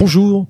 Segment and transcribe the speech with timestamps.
[0.00, 0.46] Bonjour,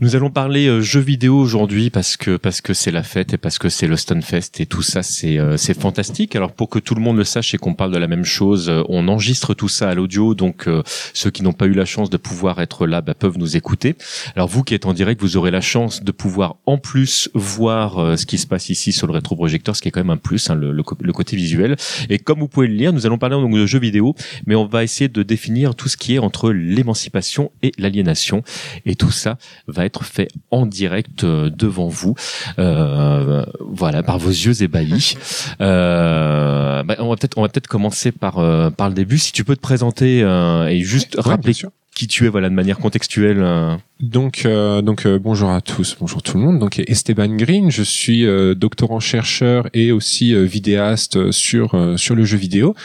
[0.00, 3.36] nous allons parler euh, jeux vidéo aujourd'hui parce que parce que c'est la fête et
[3.36, 6.36] parce que c'est le Stunfest et tout ça c'est euh, c'est fantastique.
[6.36, 8.68] Alors pour que tout le monde le sache et qu'on parle de la même chose,
[8.68, 10.68] euh, on enregistre tout ça à l'audio donc
[11.14, 13.96] ceux qui n'ont pas eu la chance de pouvoir être là bah, peuvent nous écouter.
[14.36, 18.18] Alors vous qui êtes en direct, vous aurez la chance de pouvoir en plus voir
[18.18, 20.50] ce qui se passe ici sur le rétroprojecteur, ce qui est quand même un plus
[20.50, 21.76] hein, le, le, côté visuel.
[22.08, 24.14] Et comme vous pouvez le lire, nous allons parler donc de jeux vidéo,
[24.46, 28.42] mais on va essayer de définir tout ce qui est entre l'émancipation et l'aliénation
[28.86, 32.14] et tout ça va fait en direct euh, devant vous,
[32.58, 35.16] euh, voilà, par vos yeux ébahis.
[35.60, 38.34] Euh, bah, on va peut-être, on va peut-être commencer par
[38.72, 39.18] par le début.
[39.18, 40.20] Si tu peux te présenter
[40.68, 41.54] et juste rappeler
[41.98, 43.42] qui tu es, voilà, de manière contextuelle.
[44.00, 46.60] Donc, euh, donc euh, bonjour à tous, bonjour tout le monde.
[46.60, 52.38] Donc Esteban Green, je suis euh, doctorant chercheur et aussi vidéaste sur sur le jeu
[52.38, 52.76] vidéo.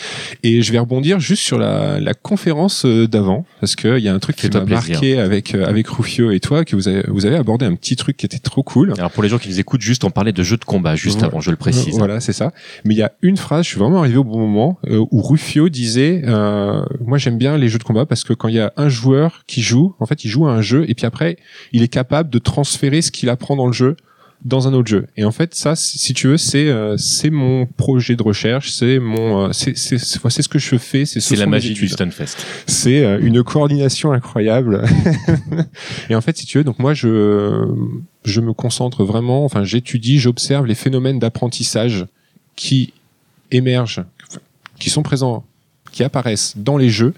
[0.41, 4.13] Et je vais rebondir juste sur la, la conférence d'avant parce que il y a
[4.13, 7.35] un truc qui m'a marqué avec avec Rufio et toi que vous avez vous avez
[7.35, 8.93] abordé un petit truc qui était trop cool.
[8.98, 11.21] Alors pour les gens qui nous écoutent, juste on parlait de jeux de combat juste
[11.21, 11.96] avant, je le précise.
[11.99, 12.54] Voilà, c'est ça.
[12.85, 15.70] Mais il y a une phrase, je suis vraiment arrivé au bon moment où Rufio
[15.70, 18.90] disait, moi j'aime bien les jeux de combat parce que quand il y a un
[18.90, 19.02] joueur
[19.48, 21.37] qui joue, en fait il joue à un jeu et puis après,
[21.71, 23.96] il est capable de transférer ce qu'il apprend dans le jeu
[24.43, 25.07] dans un autre jeu.
[25.15, 28.99] Et en fait, ça, si tu veux, c'est euh, c'est mon projet de recherche, c'est
[28.99, 32.35] mon euh, c'est c'est c'est ce que je fais, c'est la magie du Stunfest.
[32.68, 34.84] C'est euh, une coordination incroyable.
[36.09, 37.65] et en fait, si tu veux, donc moi je
[38.26, 42.05] je me concentre vraiment, enfin j'étudie, j'observe les phénomènes d'apprentissage
[42.55, 42.93] qui
[43.51, 44.04] émergent,
[44.79, 45.46] qui sont présents
[45.94, 47.13] qui apparaissent dans les jeux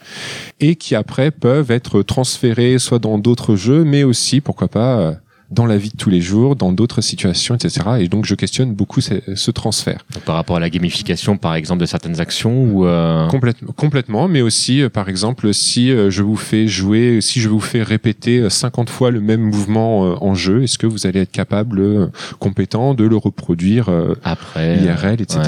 [0.59, 5.14] et qui après peuvent être transférés soit dans d'autres jeux, mais aussi, pourquoi pas, euh,
[5.52, 7.81] dans la vie de tous les jours, dans d'autres situations, etc.
[8.00, 10.03] Et donc je questionne beaucoup ce, transfert.
[10.26, 13.28] Par rapport à la gamification, par exemple, de certaines actions ou euh...
[13.28, 17.48] complètement, complètement, mais aussi, euh, par exemple, si euh, je vous fais jouer, si je
[17.48, 21.31] vous fais répéter 50 fois le même mouvement en jeu, est-ce que vous allez être
[21.31, 23.90] capable, compétent, de le reproduire
[24.24, 25.41] après IRL, etc.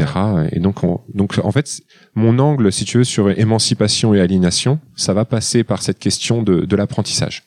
[0.52, 0.78] Et donc,
[1.14, 1.82] donc en fait,
[2.18, 6.42] mon angle, si tu veux, sur émancipation et aliénation, ça va passer par cette question
[6.42, 7.47] de, de l'apprentissage.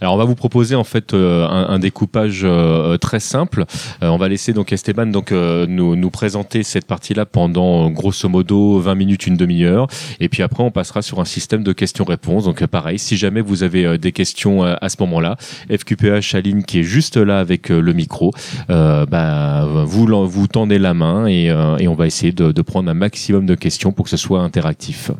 [0.00, 3.64] Alors on va vous proposer en fait euh, un, découpage euh, très simple.
[4.02, 8.78] Euh, on va laisser donc Esteban donc nous, nous présenter cette partie-là pendant grosso modo
[8.78, 9.86] 20 minutes, une demi-heure,
[10.20, 12.44] et puis après on passera sur un système de questions-réponses.
[12.44, 15.36] Donc pareil, si jamais vous avez des questions à ce moment-là,
[15.70, 18.32] FQPH Aline qui est juste là avec le micro,
[18.68, 21.46] bah, vous vous tendez la main et,
[21.78, 24.40] et on va essayer de, de prendre un maximum de questions pour que ce soit
[24.40, 25.10] interactif.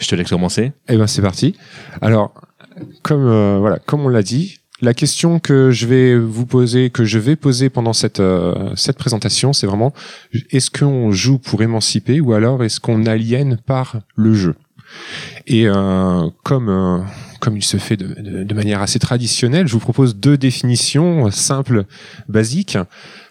[0.00, 0.72] Je te laisse commencer.
[0.88, 1.56] Eh ben c'est parti.
[2.00, 2.32] Alors
[3.02, 7.04] comme euh, voilà, comme on l'a dit, la question que je vais vous poser, que
[7.04, 9.92] je vais poser pendant cette euh, cette présentation, c'est vraiment
[10.50, 14.54] est-ce qu'on joue pour émanciper ou alors est-ce qu'on aliène par le jeu?
[15.46, 17.04] Et euh, comme
[17.40, 21.84] comme il se fait de, de, manière assez traditionnelle, je vous propose deux définitions simples,
[22.28, 22.78] basiques.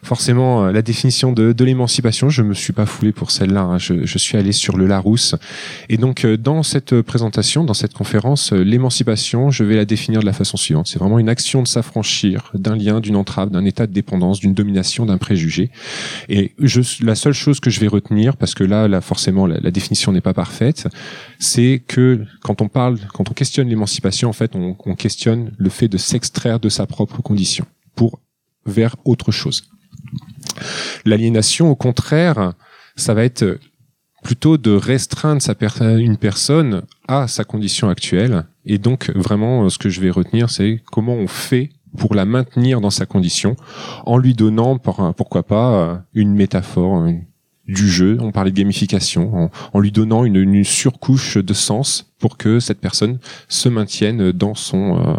[0.07, 3.63] Forcément, euh, la définition de, de l'émancipation, je me suis pas foulé pour celle-là.
[3.63, 3.77] Hein.
[3.77, 5.35] Je, je, suis allé sur le Larousse.
[5.89, 10.21] Et donc, euh, dans cette présentation, dans cette conférence, euh, l'émancipation, je vais la définir
[10.21, 10.87] de la façon suivante.
[10.87, 14.53] C'est vraiment une action de s'affranchir d'un lien, d'une entrave, d'un état de dépendance, d'une
[14.53, 15.71] domination, d'un préjugé.
[16.29, 19.59] Et je, la seule chose que je vais retenir, parce que là, là forcément, la,
[19.59, 20.87] la définition n'est pas parfaite,
[21.37, 25.89] c'est que quand on parle, quand on questionne l'émancipation, en fait, on, questionne le fait
[25.89, 28.21] de s'extraire de sa propre condition pour
[28.65, 29.63] vers autre chose.
[31.05, 32.53] L'aliénation, au contraire,
[32.95, 33.59] ça va être
[34.23, 35.41] plutôt de restreindre
[35.79, 38.45] une personne à sa condition actuelle.
[38.65, 42.81] Et donc, vraiment, ce que je vais retenir, c'est comment on fait pour la maintenir
[42.81, 43.55] dans sa condition,
[44.05, 47.07] en lui donnant, pourquoi pas, une métaphore,
[47.67, 52.59] du jeu, on parlait de gamification, en, lui donnant une, surcouche de sens pour que
[52.59, 53.19] cette personne
[53.49, 55.15] se maintienne dans son euh,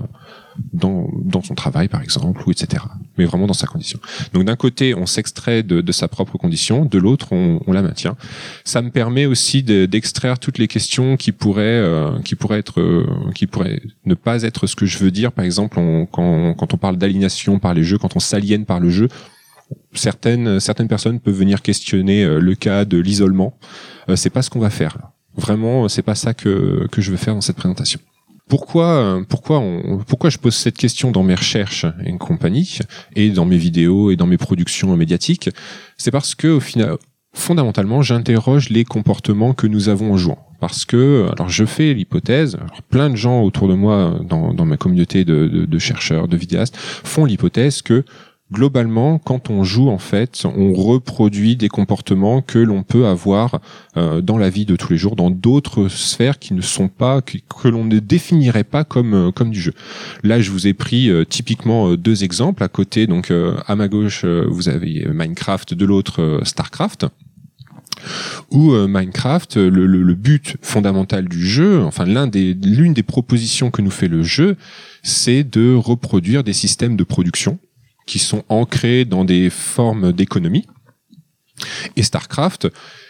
[0.73, 2.85] dans, dans son travail par exemple ou etc.
[3.17, 3.99] Mais vraiment dans sa condition.
[4.33, 7.83] Donc d'un côté on s'extrait de, de, sa propre condition, de l'autre on, on, la
[7.83, 8.17] maintient.
[8.65, 13.07] Ça me permet aussi d'extraire toutes les questions qui pourraient euh, qui pourraient être euh,
[13.35, 15.33] qui pourraient ne pas être ce que je veux dire.
[15.33, 18.81] Par exemple on, quand, quand on parle d'aliénation par les jeux, quand on s'aliène par
[18.81, 19.09] le jeu,
[19.95, 23.59] certaines certaines personnes peuvent venir questionner euh, le cas de l'isolement.
[24.09, 24.99] Euh, c'est pas ce qu'on va faire.
[25.37, 28.01] Vraiment, c'est pas ça que que je veux faire dans cette présentation.
[28.49, 32.79] Pourquoi pourquoi on, pourquoi je pose cette question dans mes recherches et compagnie
[33.15, 35.51] et dans mes vidéos et dans mes productions médiatiques
[35.97, 36.97] C'est parce que au final
[37.35, 40.39] fondamentalement, j'interroge les comportements que nous avons en jouant.
[40.61, 42.59] Parce que, alors je fais l'hypothèse,
[42.91, 47.81] plein de gens autour de moi dans, ma communauté de chercheurs, de vidéastes, font l'hypothèse
[47.81, 48.05] que
[48.53, 53.61] globalement, quand on joue, en fait, on reproduit des comportements que l'on peut avoir
[53.97, 57.21] euh, dans la vie de tous les jours, dans d'autres sphères qui ne sont pas,
[57.21, 59.75] que, l'on ne définirait pas comme euh, comme du jeu.
[60.23, 62.63] Là, je vous ai pris euh, typiquement deux exemples.
[62.63, 63.33] À côté, donc
[63.67, 67.07] à ma gauche, vous avez Minecraft, de l'autre Starcraft
[68.51, 74.23] où Minecraft, le, but fondamental du jeu, enfin l'une des propositions que nous fait le
[74.23, 74.57] jeu,
[75.03, 77.59] c'est de reproduire des systèmes de production
[78.09, 80.67] qui sont ancrés dans des formes d'économie.
[81.97, 82.69] Et Starcraft,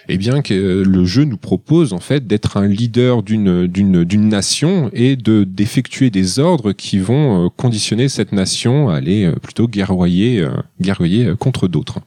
[0.09, 4.29] eh bien que le jeu nous propose en fait d'être un leader d'une d'une d'une
[4.29, 9.33] nation et de d'effectuer des ordres qui vont euh, conditionner cette nation à aller euh,
[9.33, 10.51] plutôt guerroyer euh,
[10.81, 12.01] guerroyer contre d'autres.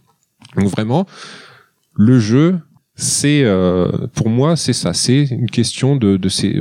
[0.57, 1.05] Donc vraiment
[1.95, 2.59] le jeu
[2.95, 3.45] c'est
[4.13, 6.59] pour moi c'est ça, c'est une question de de ces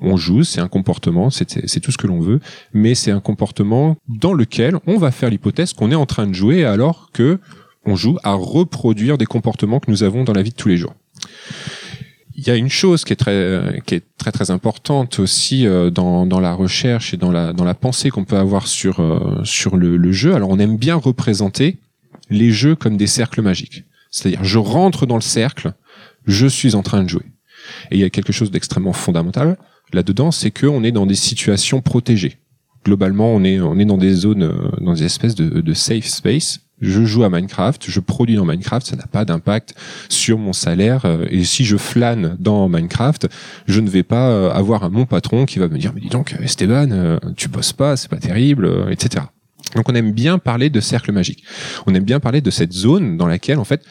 [0.00, 2.40] on joue, c'est un comportement, c'est tout ce que l'on veut,
[2.72, 6.34] mais c'est un comportement dans lequel on va faire l'hypothèse qu'on est en train de
[6.34, 7.38] jouer alors que
[7.84, 10.76] on joue à reproduire des comportements que nous avons dans la vie de tous les
[10.76, 10.94] jours.
[12.36, 15.90] Il y a une chose qui est très, qui est très très importante aussi euh,
[15.90, 20.12] dans, la recherche et dans la, pensée qu'on peut avoir sur, euh, sur le, le
[20.12, 20.34] jeu.
[20.34, 21.78] Alors on aime bien représenter
[22.30, 23.84] les jeux comme des cercles magiques.
[24.10, 25.72] C'est-à-dire je rentre dans le cercle,
[26.26, 27.26] je suis en train de jouer.
[27.90, 29.56] Et il y a quelque chose d'extrêmement fondamental,
[29.92, 32.38] là-dedans, c'est qu'on est dans des situations protégées.
[32.84, 36.60] Globalement, on est, on est dans des zones, euh, dans des espèces de, safe space.
[36.80, 39.74] Je joue à Minecraft, je produis dans Minecraft, ça n'a pas d'impact
[40.08, 41.04] sur mon salaire.
[41.04, 43.28] Euh, et si je flâne dans Minecraft,
[43.66, 46.34] je ne vais pas euh, avoir mon patron qui va me dire, mais dis donc,
[46.40, 49.26] Esteban, tu bosses pas, c'est pas terrible, etc.
[49.76, 51.44] Donc on aime bien parler de cercle magique.
[51.86, 53.84] On aime bien parler de cette zone dans laquelle, en fait,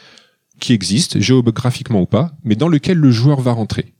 [0.58, 3.94] qui existe, géographiquement ou pas, mais dans lequel le joueur va rentrer.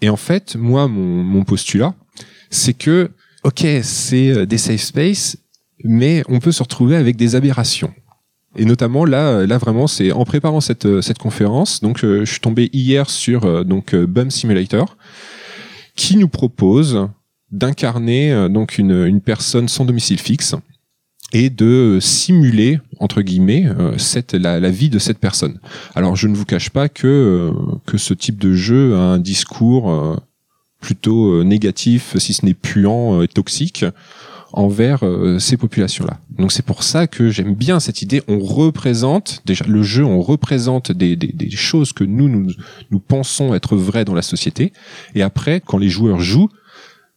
[0.00, 1.94] Et en fait, moi, mon, postulat,
[2.50, 3.10] c'est que,
[3.44, 5.36] ok, c'est euh, des safe space,
[5.84, 7.92] mais on peut se retrouver avec des aberrations.
[8.56, 11.80] Et notamment là, là vraiment, c'est en préparant cette euh, cette conférence.
[11.80, 14.96] Donc, euh, je suis tombé hier sur donc Bum Simulator,
[15.94, 17.08] qui nous propose
[17.50, 20.54] d'incarner donc une, une personne sans domicile fixe
[21.32, 25.60] et de simuler entre guillemets euh, cette la, la, vie de cette personne.
[25.94, 27.52] Alors je ne vous cache pas que euh,
[27.86, 30.16] que ce type de jeu a un discours euh,
[30.80, 33.84] plutôt négatif, si ce n'est puant et toxique
[34.52, 35.02] envers
[35.40, 36.20] ces populations-là.
[36.38, 38.22] Donc c'est pour ça que j'aime bien cette idée.
[38.28, 42.52] On représente déjà le jeu, on représente des, des, des choses que nous, nous
[42.92, 44.72] nous pensons être vraies dans la société.
[45.16, 46.48] Et après, quand les joueurs jouent,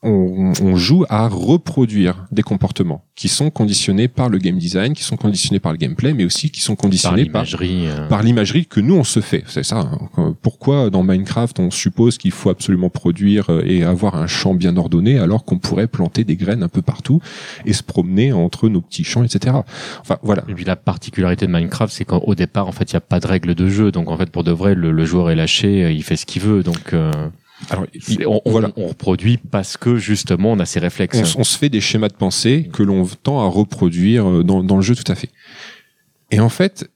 [0.04, 5.04] on, on, joue à reproduire des comportements qui sont conditionnés par le game design, qui
[5.04, 8.24] sont conditionnés par le gameplay, mais aussi qui sont conditionnés par l'imagerie, par, euh.
[8.24, 9.44] l'imagerie que nous on se fait.
[9.46, 9.92] C'est ça.
[10.18, 10.36] Hein.
[10.42, 14.76] Pourquoi dans Minecraft on suppose qu'il faut absolument produire euh, et avoir un champ bien
[14.76, 17.22] ordonné alors qu'on pourrait planter des graines un peu partout
[17.66, 19.56] et se promener entre nos petits champs, etc.
[20.00, 20.44] Enfin voilà.
[20.48, 23.20] Et puis la particularité de Minecraft, c'est qu'au départ en fait il n'y a pas
[23.20, 25.92] de règles de jeu, donc en fait pour de vrai le, joueur est lâché, euh,
[25.92, 26.96] il fait ce qu'il veut, donc.
[27.70, 27.86] Alors,
[28.26, 28.72] on, voilà.
[28.76, 31.36] on, reproduit parce que justement on a ces réflexes.
[31.38, 34.78] On, se fait des schémas de pensée que l'on tend à reproduire euh, dans, dans,
[34.78, 35.30] le jeu tout à fait.
[36.32, 36.90] Et en fait,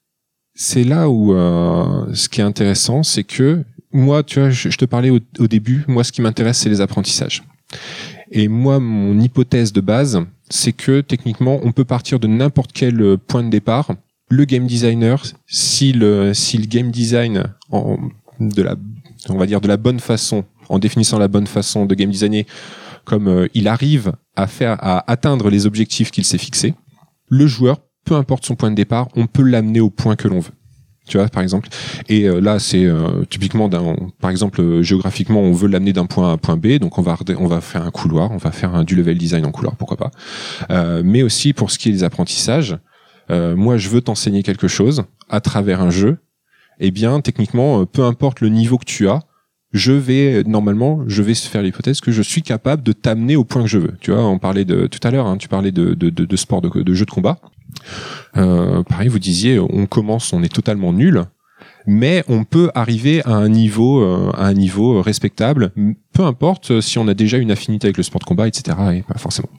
[0.53, 4.85] c'est là où euh, ce qui est intéressant, c'est que moi, tu vois, je, te
[4.85, 7.43] parlais au, au, début, moi ce qui m'intéresse, c'est les apprentissages.
[8.31, 10.19] Et moi, mon hypothèse de base,
[10.49, 13.91] c'est que techniquement, on peut partir de n'importe quel point de départ.
[14.29, 17.97] Le game designer, si le, si le game design en,
[18.39, 18.75] de la,
[19.29, 22.45] on va dire de la bonne façon en définissant la bonne façon de game designer,
[23.05, 26.73] comme euh, il arrive à faire, à atteindre les objectifs qu'il s'est fixés,
[27.29, 30.39] le joueur, peu importe son point de départ, on peut l'amener au point que l'on
[30.39, 30.51] veut.
[31.07, 31.69] Tu vois, par exemple.
[32.09, 33.69] Et euh, là, c'est euh, typiquement,
[34.19, 37.03] par exemple, géographiquement, on veut l'amener d'un point A à un point B, donc on
[37.03, 39.75] va on va faire un couloir, on va faire un du level design en couloir,
[39.75, 40.11] pourquoi pas.
[41.03, 42.77] mais aussi pour ce qui est des apprentissages,
[43.29, 46.17] moi, je veux t'enseigner quelque chose à travers un jeu.
[46.79, 49.21] Eh bien, techniquement, peu importe le niveau que tu as,
[49.75, 53.61] je vais normalement, je vais faire l'hypothèse que je suis capable de t'amener au point
[53.61, 53.93] que je veux.
[53.99, 56.35] Tu vois, on parlait de tout à l'heure, hein, tu parlais de, de, de, de
[56.37, 57.39] sport, de, de jeu de combat.
[58.37, 61.25] Euh, pareil, vous disiez, on commence, on est totalement nul,
[61.85, 65.73] mais on peut arriver à un niveau, euh, à un niveau respectable,
[66.13, 68.77] peu importe si on a déjà une affinité avec le sport de combat, etc.
[68.93, 69.49] Et pas forcément.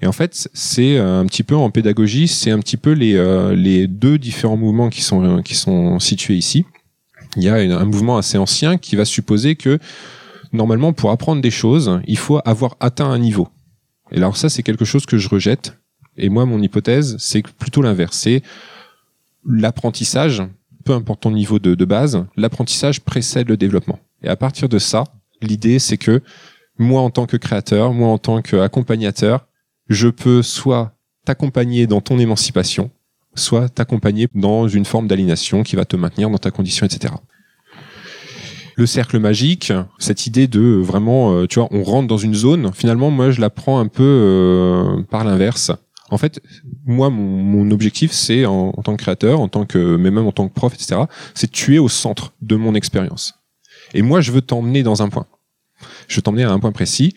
[0.00, 3.54] Et en fait, c'est un petit peu en pédagogie, c'est un petit peu les, euh,
[3.54, 6.64] les deux différents mouvements qui sont qui sont situés ici
[7.36, 9.78] il y a un mouvement assez ancien qui va supposer que
[10.52, 13.48] normalement pour apprendre des choses, il faut avoir atteint un niveau.
[14.10, 15.76] Et alors ça, c'est quelque chose que je rejette.
[16.16, 18.16] Et moi, mon hypothèse, c'est plutôt l'inverse.
[18.16, 18.42] C'est
[19.46, 20.42] l'apprentissage,
[20.84, 24.00] peu importe ton niveau de, base, l'apprentissage précède le développement.
[24.22, 25.04] Et à partir de ça,
[25.40, 26.22] l'idée, c'est que
[26.78, 29.46] moi, en tant que créateur, moi, en tant qu'accompagnateur,
[29.88, 30.92] je peux soit
[31.24, 32.90] t'accompagner dans ton émancipation,
[33.34, 37.14] soit t'accompagner dans une forme d'aliénation qui va te maintenir dans ta condition, etc.
[38.76, 42.72] Le cercle magique, cette idée de vraiment, euh, tu vois, on rentre dans une zone.
[42.72, 45.70] Finalement, moi, je la prends un peu euh, par l'inverse.
[46.10, 46.40] En fait,
[46.86, 50.48] moi, mon, objectif, c'est en, tant que créateur, en tant que, mais même en tant
[50.48, 51.02] que prof, etc.,
[51.34, 53.34] c'est tuer au centre de mon expérience.
[53.94, 55.26] Et moi, je veux t'emmener dans un point.
[56.08, 57.14] Je veux t'emmener à un point précis.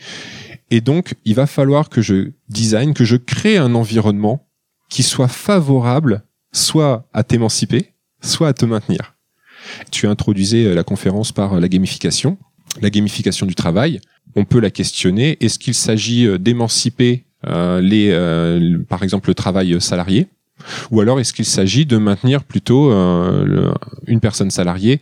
[0.70, 4.48] Et donc, il va falloir que je design, que je crée un environnement
[4.94, 6.22] qui soit favorable
[6.52, 9.16] soit à t'émanciper, soit à te maintenir.
[9.90, 12.38] Tu introduisais euh, la conférence par euh, la gamification,
[12.80, 14.02] la gamification du travail.
[14.36, 15.44] On peut la questionner.
[15.44, 20.28] Est-ce qu'il s'agit euh, d'émanciper par exemple, le travail salarié,
[20.92, 22.90] ou alors est-ce qu'il s'agit de maintenir plutôt
[24.08, 25.02] une personne salariée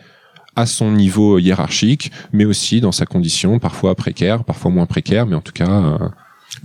[0.56, 5.36] à son niveau hiérarchique, mais aussi dans sa condition, parfois précaire, parfois moins précaire, mais
[5.36, 6.00] en tout cas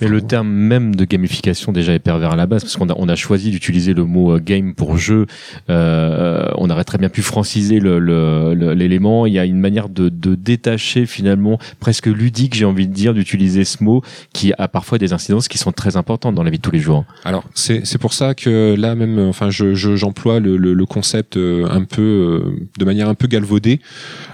[0.01, 2.95] mais le terme même de gamification déjà est pervers à la base parce qu'on a,
[2.97, 5.27] on a choisi d'utiliser le mot euh, game pour jeu.
[5.71, 9.23] Euh, on aurait très bien pu franciser l'élément.
[9.23, 12.93] Le, Il y a une manière de, de détacher finalement presque ludique, j'ai envie de
[12.93, 14.03] dire, d'utiliser ce mot
[14.33, 16.79] qui a parfois des incidences qui sont très importantes dans la vie de tous les
[16.79, 17.05] jours.
[17.25, 21.67] Alors c'est pour ça que là même, enfin je j'emploie le, le, le, concept euh,
[21.71, 23.81] un peu euh, de manière un peu galvaudée,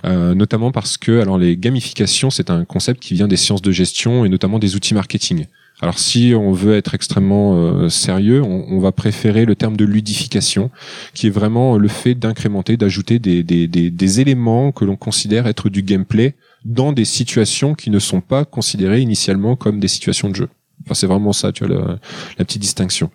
[0.04, 3.72] euh, notamment parce que alors les gamifications c'est un concept qui vient des sciences de
[3.72, 5.41] gestion et notamment des outils marketing.
[5.82, 10.70] Alors si on veut être extrêmement euh, sérieux, on, va préférer le terme de ludification,
[11.12, 15.68] qui est vraiment le fait d'incrémenter, d'ajouter des, des, des, éléments que l'on considère être
[15.68, 20.36] du gameplay dans des situations qui ne sont pas considérées initialement comme des situations de
[20.36, 20.48] jeu.
[20.84, 21.98] Enfin, c'est vraiment ça, tu vois, la,
[22.38, 23.10] la, petite distinction.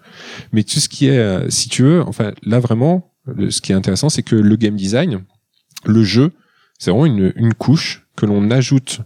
[0.51, 3.13] Mais tout ce qui est, euh, si tu veux, enfin, là vraiment,
[3.49, 5.23] ce qui est intéressant, c'est que le game design,
[5.85, 6.33] le jeu,
[6.79, 8.99] c'est vraiment une, une couche que l'on ajoute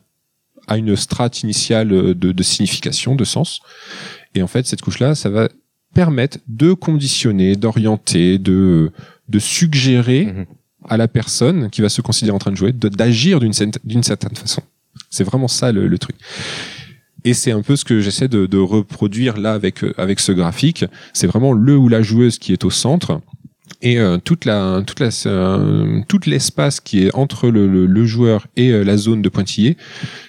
[0.72, 3.60] à une strate initiale de, de signification, de sens.
[4.36, 5.50] Et en fait, cette couche-là, ça va
[5.94, 8.92] permettre de conditionner, d'orienter, de,
[9.28, 10.46] de suggérer mhm.
[10.88, 13.52] à la personne qui va se considérer en train de jouer, d'agir d'une
[13.84, 14.62] d'une certaine façon.
[15.10, 16.16] C'est vraiment ça le, le truc.
[17.26, 20.86] Et c'est un peu ce que j'essaie de, de, reproduire là avec avec ce graphique.
[21.12, 23.20] C'est vraiment le ou la joueuse qui est au centre
[23.82, 28.48] et euh, toute la toute la euh, tout l'espace qui est entre le, le, joueur
[28.56, 29.78] et euh, la zone de pointillé,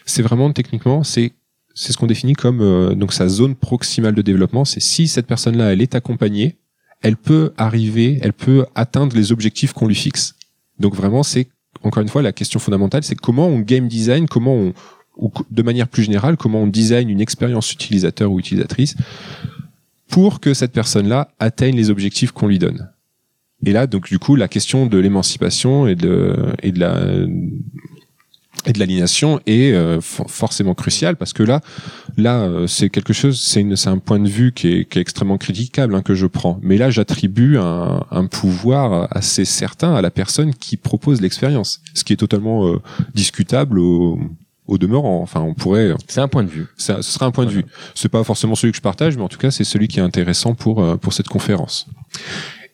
[0.06, 1.32] c'est vraiment techniquement c'est
[1.74, 4.64] c'est ce qu'on définit comme donc sa zone proximale de développement.
[4.66, 6.56] C'est si cette personne-là elle est accompagnée,
[7.00, 10.34] elle peut arriver, elle peut atteindre les objectifs qu'on lui fixe.
[10.78, 11.48] Donc vraiment c'est
[11.82, 14.74] encore une fois la question fondamentale, c'est comment on game design, comment on
[15.16, 18.96] ou de manière plus générale, comment on design une expérience utilisateur ou utilisatrice
[20.08, 22.90] pour que cette personne-là atteigne les objectifs qu'on lui donne.
[23.64, 27.26] Et là, donc du coup, la question de l'émancipation et de et de la
[28.64, 31.60] et de l'aliénation est euh, forcément cruciale parce que là,
[32.16, 35.38] là, euh, c'est quelque chose, c'est un point de vue qui est, qui est extrêmement
[35.38, 36.60] critiquable hein, que je prends.
[36.62, 42.04] Mais là, j'attribue un, un, pouvoir assez certain à la personne qui propose l'expérience, ce
[42.04, 42.80] qui est totalement euh,
[43.14, 44.20] discutable au,
[44.68, 45.20] au demeurant.
[45.22, 45.94] Enfin, on pourrait.
[46.06, 46.66] C'est un point de vue.
[46.76, 47.64] Ça, ce serait un point de vue.
[47.94, 50.02] C'est pas forcément celui que je partage, mais en tout cas, c'est celui qui est
[50.02, 51.88] intéressant pour pour cette conférence.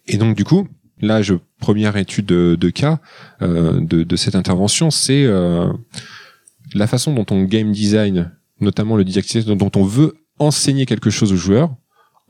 [0.06, 0.68] Et donc, du coup,
[1.00, 3.00] là, je, première étude de, cas
[3.42, 5.72] euh, de, cette intervention, c'est euh,
[6.74, 11.32] la façon dont on game design, notamment le didactique, dont on veut enseigner quelque chose
[11.32, 11.74] aux joueurs.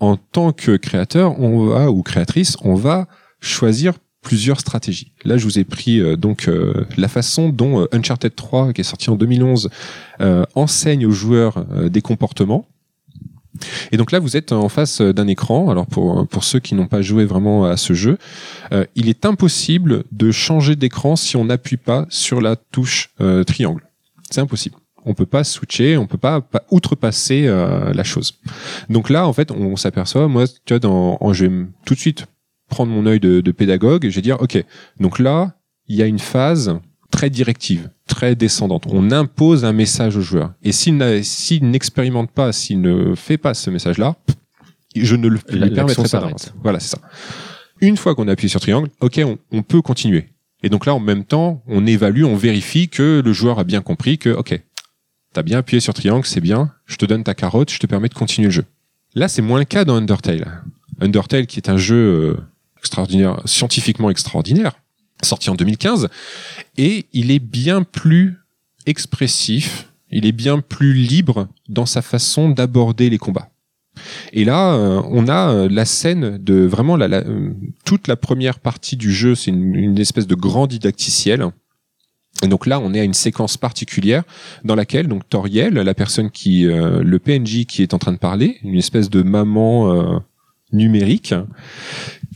[0.01, 3.09] En tant que créateur, on va ou créatrice, on va
[3.41, 5.13] choisir plusieurs stratégies.
[5.25, 6.49] Là, je vous ai pris euh, donc
[6.97, 9.71] la façon dont Uncharted 3, qui est sorti en 2011,
[10.55, 12.67] enseigne aux joueurs des comportements
[13.93, 15.71] et donc là, vous êtes en face d'un écran.
[15.71, 18.19] Alors pour, pour ceux qui n'ont pas joué vraiment à ce jeu,
[18.73, 23.45] euh, il est impossible de changer d'écran si on n'appuie pas sur la touche euh,
[23.45, 23.83] triangle.
[24.31, 24.77] C'est impossible.
[25.05, 28.39] On peut pas switcher, on peut pas, pas outrepasser euh, la chose.
[28.91, 32.27] Donc là, en fait, on, s'aperçoit, moi, tu vois, je vais tout de suite
[32.69, 34.63] prendre mon œil de, de pédagogue et je vais dire, ok,
[35.01, 35.55] donc là,
[35.87, 36.79] il y a une phase
[37.11, 38.85] très directive, très descendante.
[38.89, 40.53] On impose un message au joueur.
[40.63, 40.97] Et s'il
[41.63, 44.17] n'expérimente pas, s'il ne fait pas ce message-là,
[44.95, 46.31] je ne le lui permettrai pas
[46.63, 46.99] Voilà, c'est ça.
[47.81, 49.21] Une fois qu'on a appuyé sur triangle, ok,
[49.53, 50.27] on, peut continuer.
[50.63, 53.83] Et donc là, en même temps, on évalue, on vérifie que le joueur a bien
[53.83, 54.61] compris que, ok,
[55.33, 58.09] t'as bien appuyé sur triangle, c'est bien, je te donne ta carotte, je te permets
[58.09, 58.65] de continuer le jeu.
[59.15, 60.63] Là, c'est moins le cas dans Undertale.
[61.01, 62.37] Undertale, qui est un jeu euh,
[62.79, 64.73] extraordinaire, scientifiquement extraordinaire,
[65.23, 66.09] sorti en 2015,
[66.77, 68.39] et il est bien plus
[68.87, 73.51] expressif, il est bien plus libre dans sa façon d'aborder les combats.
[74.33, 77.53] Et là, euh, on a euh, la scène de vraiment la, euh,
[77.85, 81.47] toute la première partie du jeu, c'est une, espèce de grand didacticiel.
[82.43, 84.23] Et donc là, on est à une séquence particulière
[84.65, 88.59] dans laquelle donc Toriel, la personne qui, le PNJ qui est en train de parler,
[88.63, 90.23] une espèce de maman
[90.71, 91.35] numérique,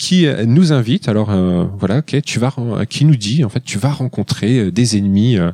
[0.02, 1.08] qui euh, nous invite.
[1.08, 4.58] Alors euh, voilà, ok, tu vas, ren- qui nous dit en fait, tu vas rencontrer
[4.58, 5.52] euh, des ennemis euh,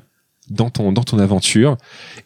[0.48, 1.76] dans ton dans ton aventure,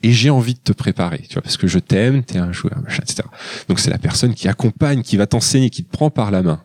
[0.04, 2.80] et j'ai envie de te préparer, tu vois, parce que je t'aime, t'es un joueur,
[2.80, 3.28] machin, etc.
[3.68, 6.62] Donc c'est la personne qui accompagne, qui va t'enseigner, qui te prend par la main.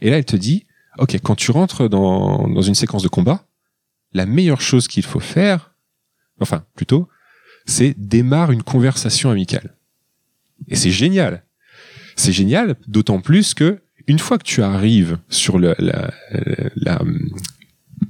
[0.00, 0.64] Et là, elle te dit,
[0.98, 3.44] ok, quand tu rentres dans dans une séquence de combat,
[4.14, 5.74] la meilleure chose qu'il faut faire,
[6.40, 7.08] enfin plutôt,
[7.66, 9.76] c'est démarre une conversation amicale.
[10.68, 11.44] Et c'est génial.
[12.16, 16.10] C'est génial, d'autant plus que une fois que tu arrives sur le, la,
[16.76, 17.00] la,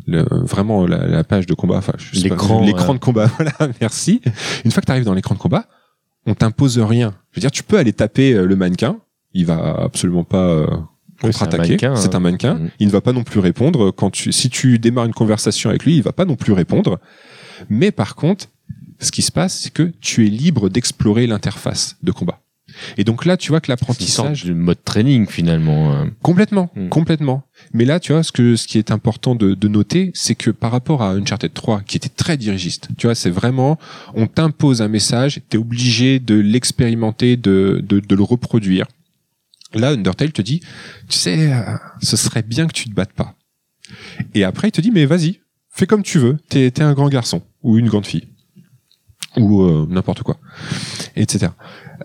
[0.06, 2.94] le- vraiment la, la page de combat, enfin L'écran, l'écran euh.
[2.94, 4.20] de combat, voilà, merci.
[4.64, 5.66] Une fois que tu arrives dans l'écran de combat,
[6.26, 7.14] on t'impose rien.
[7.32, 8.98] Je veux dire, tu peux aller taper euh, le mannequin,
[9.34, 10.76] il va absolument pas euh, Oui,
[11.32, 11.68] c'est un contre-attaquer.
[11.70, 12.18] mannequin, C'est hein.
[12.18, 12.54] un mannequin.
[12.54, 12.70] Mhm.
[12.80, 15.84] Il ne va pas non plus répondre quand tu, si tu démarres une conversation avec
[15.84, 17.00] lui, il va pas non plus répondre.
[17.68, 18.46] Mais par contre,
[19.00, 22.40] ce qui se passe, c'est que tu es libre d'explorer l'interface de combat.
[22.96, 25.92] Et donc là, tu vois que l'apprentissage du mode training finalement.
[25.94, 26.04] euh.
[26.22, 26.88] complètement, Mm.
[26.88, 27.42] complètement.
[27.74, 30.50] Mais là, tu vois, ce que ce qui est important de, de noter, c'est que
[30.50, 33.78] par rapport à Uncharted 3, qui était très dirigiste, tu vois, c'est vraiment,
[34.14, 38.86] on t'impose un message, t'es obligé de l'expérimenter, de, de de le reproduire.
[39.74, 40.60] Là, Undertale te dit,
[41.08, 41.60] tu sais, euh,
[42.02, 43.34] ce serait bien que tu te battes pas.
[44.34, 46.36] Et après, il te dit, mais vas-y, fais comme tu veux.
[46.48, 48.28] T'es t'es un grand garçon ou une grande fille
[49.38, 50.38] ou euh, n'importe quoi,
[51.16, 51.52] etc.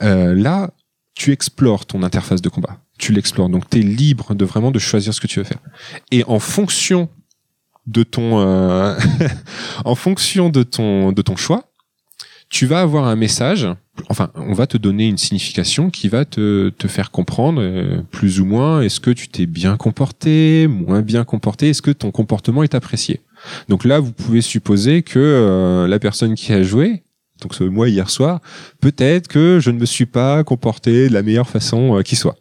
[0.04, 0.72] Euh, là,
[1.16, 2.78] tu explores ton interface de combat.
[2.98, 3.50] Tu l'explores.
[3.50, 5.60] Donc, tu es libre de vraiment de choisir ce que tu veux faire.
[6.12, 7.10] Et en fonction
[7.88, 8.98] de ton, euh,
[9.86, 11.64] en fonction de ton, de ton choix,
[12.50, 13.68] tu vas avoir un message.
[14.10, 18.40] Enfin, on va te donner une signification qui va te, te faire comprendre euh, plus
[18.40, 22.64] ou moins est-ce que tu t'es bien comporté, moins bien comporté, est-ce que ton comportement
[22.64, 23.22] est apprécié.
[23.70, 27.04] Donc là, vous pouvez supposer que euh, la personne qui a joué,
[27.42, 28.42] donc ce moi hier soir,
[28.82, 32.38] peut-être que je ne me suis pas comporté de la meilleure façon euh, qui soit.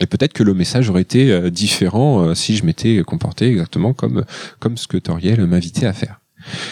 [0.00, 3.92] Et peut-être que le message aurait été euh, différent euh, si je m'étais comporté exactement
[3.94, 4.24] comme
[4.58, 6.20] comme ce que Toriel m'invitait à faire.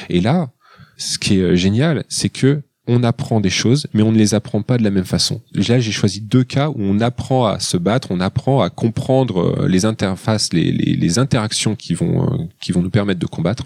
[0.08, 0.50] Et là,
[0.96, 4.60] ce qui est génial, c'est que on apprend des choses, mais on ne les apprend
[4.62, 5.40] pas de la même façon.
[5.54, 9.66] Là, j'ai choisi deux cas où on apprend à se battre, on apprend à comprendre
[9.68, 13.64] les interfaces, les, les, les interactions qui vont qui vont nous permettre de combattre.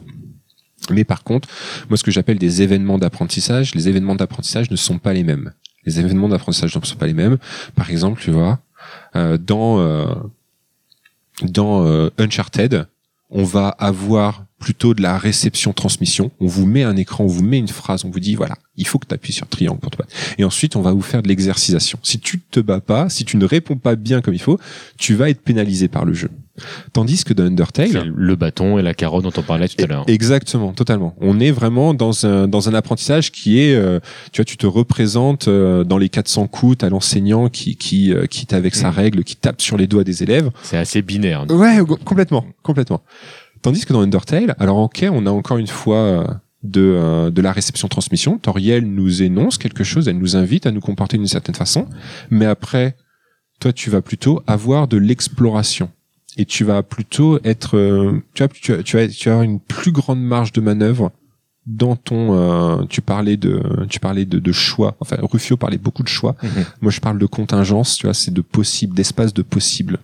[0.92, 1.48] Mais par contre,
[1.88, 5.52] moi, ce que j'appelle des événements d'apprentissage, les événements d'apprentissage ne sont pas les mêmes.
[5.84, 7.38] Les événements d'apprentissage ne sont pas les mêmes.
[7.74, 8.60] Par exemple, tu vois,
[9.14, 10.06] euh, dans euh,
[11.42, 12.86] dans euh, Uncharted,
[13.30, 16.30] on va avoir plutôt de la réception-transmission.
[16.40, 18.86] On vous met un écran, on vous met une phrase, on vous dit voilà, il
[18.86, 20.14] faut que tu appuies sur triangle pour te battre.
[20.38, 21.98] Et ensuite, on va vous faire de l'exercisation.
[22.02, 24.58] Si tu te bats pas, si tu ne réponds pas bien comme il faut,
[24.98, 26.30] tu vas être pénalisé par le jeu.
[26.92, 30.04] Tandis que dans Undertale, le bâton et la carotte dont on parlait tout à l'heure.
[30.06, 31.14] Exactement, totalement.
[31.20, 34.00] On est vraiment dans un dans un apprentissage qui est, euh,
[34.32, 38.26] tu vois, tu te représentes euh, dans les 400 coups, t'as l'enseignant qui qui euh,
[38.26, 38.94] qui avec sa Mm.
[38.94, 40.50] règle, qui tape sur les doigts des élèves.
[40.62, 41.46] C'est assez binaire.
[41.50, 43.02] Ouais, complètement, complètement.
[43.62, 46.24] Tandis que dans Undertale, alors ok, on a encore une fois euh,
[46.62, 48.38] de euh, de la réception transmission.
[48.38, 51.86] Toriel nous énonce quelque chose, elle nous invite à nous comporter d'une certaine façon,
[52.30, 52.96] mais après,
[53.60, 55.90] toi, tu vas plutôt avoir de l'exploration
[56.36, 59.44] et tu vas plutôt être, euh, tu vas, tu vas, tu vas, tu vas avoir
[59.44, 61.12] une plus grande marge de manœuvre
[61.66, 64.96] dans ton, euh, tu parlais de, tu parlais de, de choix.
[65.00, 66.36] Enfin, Rufio parlait beaucoup de choix.
[66.42, 66.64] Mhm.
[66.80, 67.96] Moi, je parle de contingence.
[67.96, 69.98] Tu vois, c'est de possible, d'espace de possible.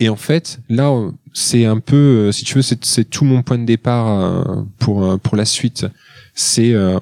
[0.00, 0.92] Et en fait, là,
[1.32, 4.62] c'est un peu, euh, si tu veux, c'est c'est tout mon point de départ euh,
[4.78, 5.86] pour pour la suite.
[6.34, 6.98] C'est euh,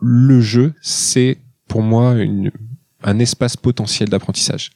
[0.00, 2.50] le jeu, c'est pour moi une,
[3.02, 4.72] un espace potentiel d'apprentissage.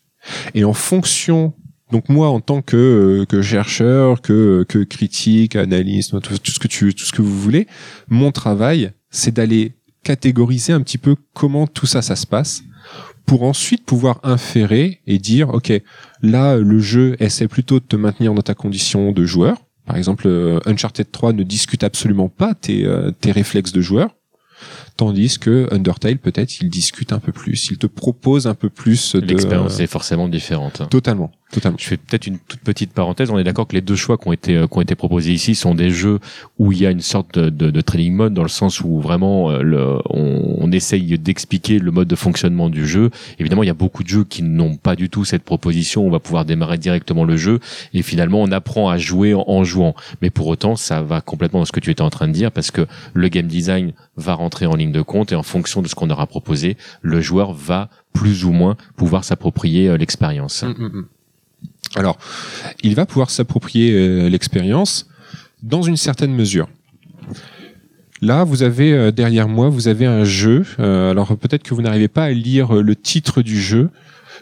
[0.55, 1.55] Et en fonction,
[1.91, 6.59] donc moi en tant que euh, que chercheur, que que critique, analyste, tout, tout ce
[6.59, 7.67] que tu tout ce que vous voulez,
[8.09, 9.73] mon travail, c'est d'aller
[10.03, 12.63] catégoriser un petit peu comment tout ça ça se passe
[13.27, 15.73] pour ensuite pouvoir inférer et dire ok
[16.23, 20.27] là le jeu essaie plutôt de te maintenir dans ta condition de joueur par exemple
[20.27, 24.17] euh, Uncharted 3 ne discute absolument pas tes euh, tes réflexes de joueur
[24.97, 29.15] tandis que Undertale peut-être il discute un peu plus il te propose un peu plus
[29.15, 30.89] de L'expérience est forcément différente.
[30.89, 33.31] totalement totalement Je fais peut-être une toute petite parenthèse.
[33.31, 35.33] On est d'accord que les deux choix qui ont été euh, qui ont été proposés
[35.33, 36.19] ici sont des jeux
[36.59, 39.01] où il y a une sorte de, de, de training mode dans le sens où
[39.01, 43.11] vraiment euh, le, on, on essaye d'expliquer le mode de fonctionnement du jeu.
[43.39, 46.07] Évidemment, il y a beaucoup de jeux qui n'ont pas du tout cette proposition.
[46.07, 47.61] On va pouvoir démarrer directement le jeu
[47.95, 49.95] et finalement on apprend à jouer en, en jouant.
[50.23, 52.53] Mais pour autant, ça va complètement dans ce que tu étais en train de dire
[52.53, 55.89] parce que le game design va rentrer en ligne de compte et en fonction de
[55.89, 60.63] ce qu'on aura proposé, le joueur va plus ou moins pouvoir s'approprier euh, l'expérience.
[60.63, 61.07] Mm, mm, mm.
[61.97, 62.19] Alors,
[62.83, 65.09] il va pouvoir s'approprier euh, l'expérience
[65.63, 66.69] dans une certaine mesure.
[68.21, 70.65] Là, vous avez euh, derrière moi, vous avez un jeu.
[70.79, 73.91] Euh, alors peut-être que vous n'arrivez pas à lire le titre du jeu,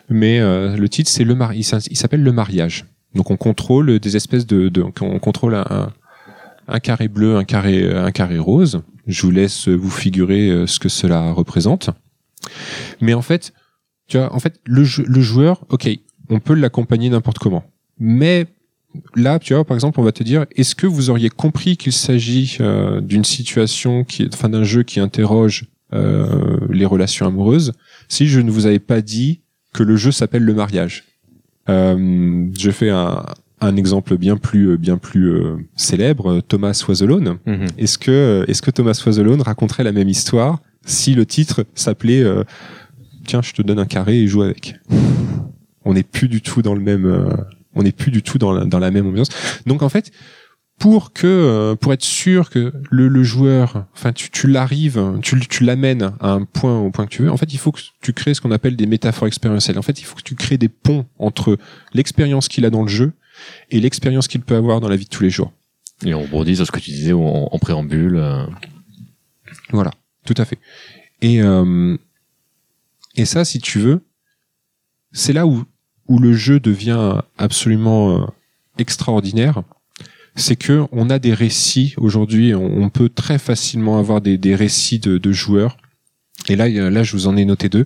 [0.08, 1.66] mais le titre c'est le mari.
[1.90, 2.84] Il s'appelle le mariage.
[3.14, 8.82] Donc on contrôle des espèces de, on contrôle un, carré bleu, un carré, rose.
[9.06, 11.90] Je vous laisse vous figurer ce que cela représente.
[13.00, 13.52] Mais en fait,
[14.06, 15.88] tu vois, en fait, le joueur, ok,
[16.30, 17.64] on peut l'accompagner n'importe comment.
[17.98, 18.46] Mais
[19.14, 21.92] là, tu vois, par exemple, on va te dire, est-ce que vous auriez compris qu'il
[21.92, 27.72] s'agit euh, d'une situation qui, est, enfin, d'un jeu qui interroge euh, les relations amoureuses,
[28.08, 29.40] si je ne vous avais pas dit
[29.72, 31.04] que le jeu s'appelle le mariage?
[31.68, 33.24] Euh, je fais un,
[33.60, 37.38] un exemple bien plus bien plus euh, célèbre, Thomas Was Alone.
[37.46, 37.66] Mhm.
[37.78, 42.22] Est-ce que est-ce que Thomas Was Alone raconterait la même histoire si le titre s'appelait
[42.22, 42.44] euh,
[43.26, 44.76] Tiens, je te donne un carré et joue avec.
[45.86, 47.30] On n'est plus du tout dans le même euh,
[47.74, 49.28] on n'est plus du tout dans la, dans la même ambiance.
[49.66, 50.10] Donc en fait,
[50.78, 55.38] pour que euh, pour être sûr que le, le joueur, enfin tu, tu l'arrives, tu,
[55.48, 57.30] tu l'amènes à un point au point que tu veux.
[57.30, 59.78] En fait, il faut que tu crées ce qu'on appelle des métaphores expérientielles.
[59.78, 61.56] En fait, il faut que tu crées des ponts entre
[61.94, 63.12] l'expérience qu'il a dans le jeu
[63.70, 65.52] et l'expérience qu'il peut avoir dans la vie de tous les jours.
[66.04, 68.16] Et on rebondit sur ce que tu disais en, en préambule.
[68.16, 68.44] euh,
[69.70, 69.92] Voilà,
[70.26, 70.58] tout à fait.
[71.22, 71.96] Et euh,
[73.14, 74.02] et ça, si tu veux,
[75.12, 75.64] c'est là où
[76.08, 78.26] où le jeu devient absolument euh,
[78.78, 79.62] extraordinaire.
[80.34, 82.54] C'est que on a des récits aujourd'hui.
[82.54, 85.78] On, peut très facilement avoir des, des récits de, de joueurs.
[86.48, 87.84] Et là, là, je vous en ai noté deux.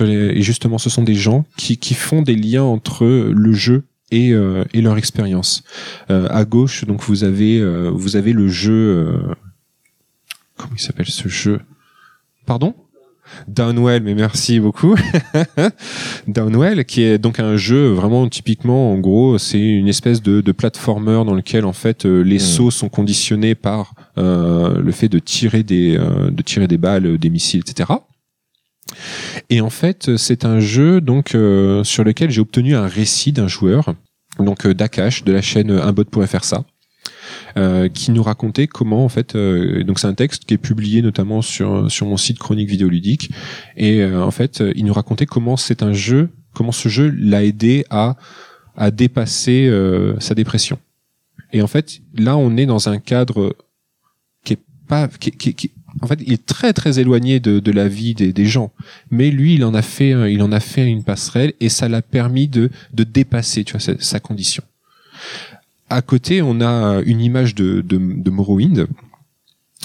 [0.00, 4.32] Et justement, ce sont des gens qui, qui font des liens entre le jeu et,
[4.32, 5.62] euh, et leur expérience.
[6.10, 8.72] Euh, à gauche, donc vous avez euh, vous avez le jeu.
[8.72, 9.34] euh,
[10.56, 11.60] comment il s'appelle ce jeu?
[12.46, 12.74] Pardon?
[13.48, 14.94] Downwell, mais merci beaucoup.
[16.26, 20.52] Downwell, qui est donc un jeu vraiment typiquement, en gros, c'est une espèce de, de
[20.52, 22.40] platformer dans lequel en fait euh, les Mm.
[22.40, 27.06] sauts sont conditionnés par euh, le fait de tirer des euh, de tirer des balles,
[27.06, 27.90] euh, des missiles, etc.
[29.50, 33.46] Et en fait, c'est un jeu donc euh, sur lequel j'ai obtenu un récit d'un
[33.48, 33.94] joueur,
[34.38, 36.64] donc euh, d'Akash de la chaîne Un bot pourrait faire ça.
[37.56, 41.02] Euh, qui nous racontait comment en fait euh, donc c'est un texte qui est publié
[41.02, 43.30] notamment sur sur mon site chronique vidéoludique
[43.76, 47.44] et euh, en fait il nous racontait comment c'est un jeu comment ce jeu l'a
[47.44, 48.16] aidé à
[48.76, 49.70] à dépasser
[50.20, 50.78] sa dépression.
[51.52, 53.54] Et en fait là on est dans un cadre
[54.44, 57.72] qui est pas qui, qui, qui- en fait il est très très éloigné de, de
[57.72, 58.72] la vie des, des gens.
[59.10, 62.00] Mais lui il en a fait il en a fait une passerelle et ça l'a
[62.02, 64.62] permis de de dépasser tu vois sa condition
[65.90, 68.86] à côté, on a une image de, de, Morrowind.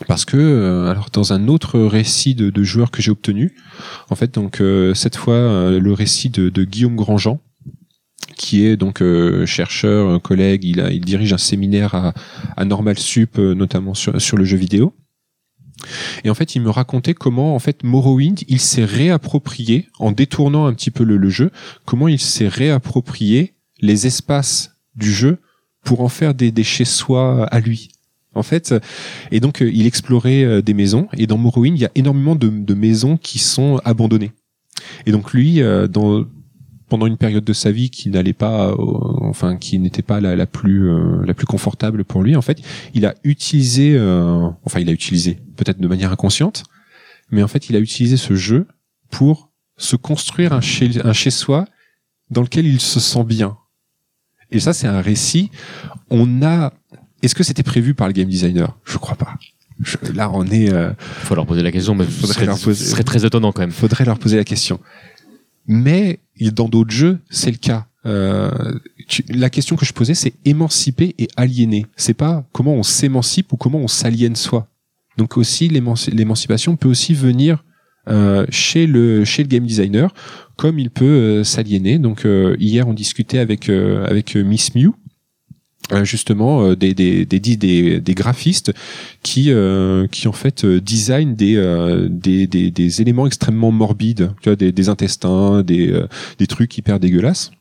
[0.07, 3.55] Parce que, euh, alors dans un autre récit de, de joueurs que j'ai obtenu,
[4.09, 7.39] en fait, donc euh, cette fois euh, le récit de, Guillaume Grandjean,
[8.35, 9.01] qui est donc
[9.45, 12.13] chercheur, collègue, il, dirige un séminaire à,
[12.57, 14.93] à Normal Sup, notamment sur, le jeu vidéo.
[16.25, 20.65] Et en fait, il me racontait comment, en fait, Morrowind, il s'est réapproprié, en détournant
[20.65, 21.51] un petit peu le jeu,
[21.85, 25.39] comment il s'est réapproprié les espaces du jeu
[25.85, 27.89] pour en faire des, des chez-soi à lui.
[28.37, 28.75] En fait,
[29.31, 32.35] et donc euh, il explorait euh, des maisons, et dans Morrowind, il y a énormément
[32.35, 34.33] de, de maisons qui sont abandonnées.
[35.05, 36.25] Et donc lui, euh, dans,
[36.89, 40.47] pendant une période de sa vie qui n'allait pas, enfin qui n'était pas la, la
[40.47, 40.91] plus
[41.25, 42.59] la plus confortable pour lui, en fait,
[42.93, 46.65] il a utilisé, euh, enfin il a utilisé peut-être de manière inconsciente,
[47.31, 48.67] mais en fait il a utilisé ce jeu
[49.11, 51.67] pour se construire un chez un chez soi
[52.31, 53.55] dans lequel il se sent bien.
[54.51, 55.51] Et ça, c'est un récit.
[56.09, 56.73] On a.
[57.21, 58.77] Est-ce que c'était prévu par le game designer?
[58.85, 59.35] Je crois pas.
[59.81, 60.71] Je- Là, on est.
[60.71, 63.71] euh, faut leur poser la question, mais ce serait, poser- très étonnant quand même.
[63.71, 64.79] faudrait leur poser la question.
[65.67, 66.19] Mais
[66.53, 67.87] dans d'autres jeux, c'est le cas.
[68.05, 68.51] Euh,
[69.07, 71.87] tu- la question que je posais, c'est émanciper et aliéner.
[71.95, 74.67] C'est pas comment on s'émancipe ou comment on s'aliène soi.
[75.17, 77.63] Donc aussi, l'émanci- l'émancipation peut aussi venir
[78.07, 80.13] euh, chez le chez le game designer,
[80.57, 81.99] comme il peut euh, s'aliéner.
[81.99, 84.91] Donc euh, hier, on discutait avec avec Miss Mew.
[86.03, 88.73] justement des, des, des, des, des graphistes
[89.21, 94.49] qui euh, qui en fait design des, euh, des, des, des éléments extrêmement morbides, tu
[94.49, 95.93] vois, des, des intestins, des,
[96.39, 97.51] des trucs hyper dégueulasses.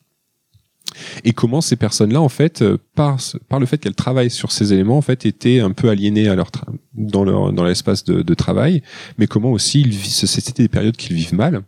[1.24, 3.18] Et comment ces personnes-là, en fait, euh, par,
[3.58, 6.50] le fait qu'elles travaillent sur ces éléments, en fait, étaient un peu aliénées à leur
[6.94, 8.82] dans leur dans l'espace de, de travail,
[9.18, 11.62] mais comment aussi ils c'était des périodes qu'ils vivent mal.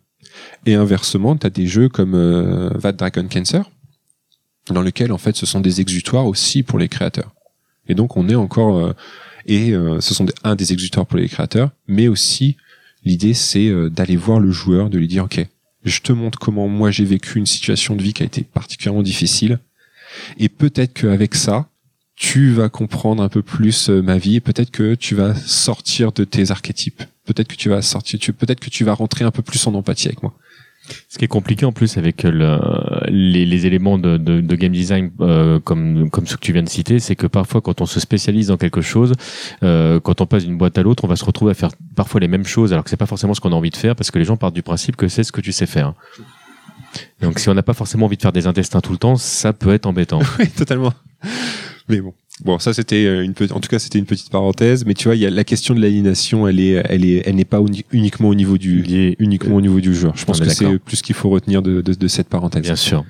[0.67, 3.71] Et inversement, tu as des jeux comme euh, That Dragon Cancer,
[4.71, 7.33] dans lequel en fait ce sont des exutoires aussi pour les créateurs.
[7.89, 8.93] Et donc on est encore euh,
[9.47, 12.57] et euh, ce sont des- un des exutoires pour les créateurs, mais aussi
[13.05, 15.47] l'idée c'est euh, d'aller voir le joueur, de lui dire ok,
[15.87, 19.03] je te montre comment moi j'ai vécu une situation de vie qui a été particulièrement
[19.03, 19.61] difficile,
[20.39, 21.69] et peut-être qu'avec ça
[22.17, 26.25] tu vas comprendre un peu plus euh, ma vie, peut-être que tu vas sortir de
[26.25, 29.67] tes archétypes, peut-être que tu vas sortir, peut-être que tu vas rentrer un peu plus
[29.67, 30.35] en empathie avec moi.
[31.09, 32.59] Ce qui est compliqué en plus avec le,
[33.09, 36.63] les, les, éléments de, de, de game design euh, comme, comme ce que tu viens
[36.63, 39.13] de citer, c'est que parfois quand on se spécialise dans quelque chose,
[39.63, 42.21] euh, quand on passe d'une boîte à l'autre, on va se retrouver à faire parfois
[42.21, 44.11] les mêmes choses alors que c'est pas forcément ce qu'on a envie de faire parce
[44.11, 45.95] que les gens partent du principe que c'est ce que tu sais faire.
[47.21, 49.53] Donc si on n'a pas forcément envie de faire des intestins tout le temps, ça
[49.53, 50.21] peut être embêtant.
[50.39, 50.93] oui, totalement.
[51.89, 52.15] Mais bon.
[52.45, 55.05] Bon, ça c'était euh, une petite, en tout cas c'était une petite parenthèse, mais tu
[55.09, 57.61] vois, il y a la question de l'aliénation, elle est, elle est, elle n'est pas
[57.93, 60.17] uniquement au niveau du, uniquement au niveau du joueur.
[60.17, 62.63] Je pense que c'est plus qu'il faut retenir de, de, de, cette parenthèse.
[62.63, 63.05] Bien sûr.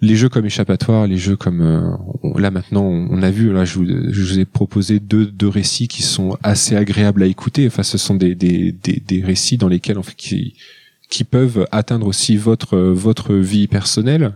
[0.00, 3.74] Les jeux comme échappatoire, les jeux comme euh, là maintenant, on a vu là, je
[3.74, 7.66] vous, je vous ai proposé deux, deux récits qui sont assez agréables à écouter.
[7.66, 10.54] Enfin, ce sont des, des, des, des récits dans lesquels en fait qui,
[11.08, 14.34] qui peuvent atteindre aussi votre votre vie personnelle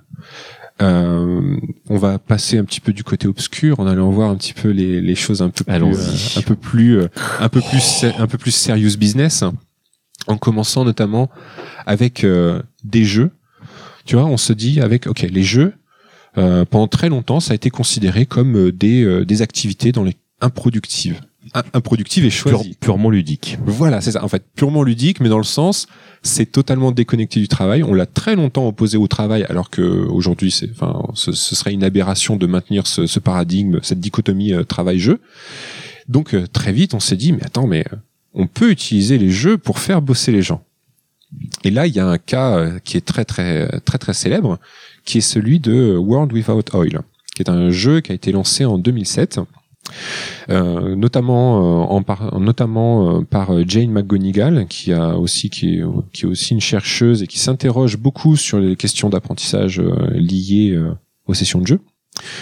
[0.82, 1.56] euh,
[1.88, 4.68] on va passer un petit peu du côté obscur en allant voir un petit peu
[4.68, 7.08] les, les choses un peu plus, euh, un peu plus, euh,
[7.40, 9.44] un peu plus, un peu plus serious business,
[10.26, 11.30] en commençant notamment
[11.86, 13.30] avec euh, des jeux.
[14.04, 15.74] Tu vois, on se dit avec, ok, les jeux,
[16.34, 21.20] pendant très longtemps, ça a été considéré comme des, des activités dans les improductives
[21.74, 22.76] improductive et choisie.
[22.80, 23.58] purement ludique.
[23.64, 24.24] Voilà, c'est ça.
[24.24, 25.86] En fait, purement ludique, mais dans le sens,
[26.22, 27.82] c'est totalement déconnecté du travail.
[27.82, 31.84] On l'a très longtemps opposé au travail, alors que aujourd'hui, c'est, enfin, ce, serait une
[31.84, 35.20] aberration de maintenir ce, ce paradigme, cette dichotomie euh, travail-jeu.
[36.08, 37.96] Donc euh, très vite, on s'est dit, mais attends, mais euh,
[38.34, 40.62] on peut utiliser les jeux pour faire bosser les gens.
[41.64, 44.58] Et là, il y a un cas qui est très très très très célèbre,
[45.06, 47.00] qui est celui de World Without Oil,
[47.34, 49.40] qui est un jeu qui a été lancé en 2007
[50.50, 55.82] euh, notamment euh, en par, notamment euh, par Jane McGonigal qui a aussi qui est,
[56.12, 59.80] qui est aussi une chercheuse et qui s'interroge beaucoup sur les questions d'apprentissage
[60.12, 60.78] liées
[61.26, 61.80] aux sessions de jeu.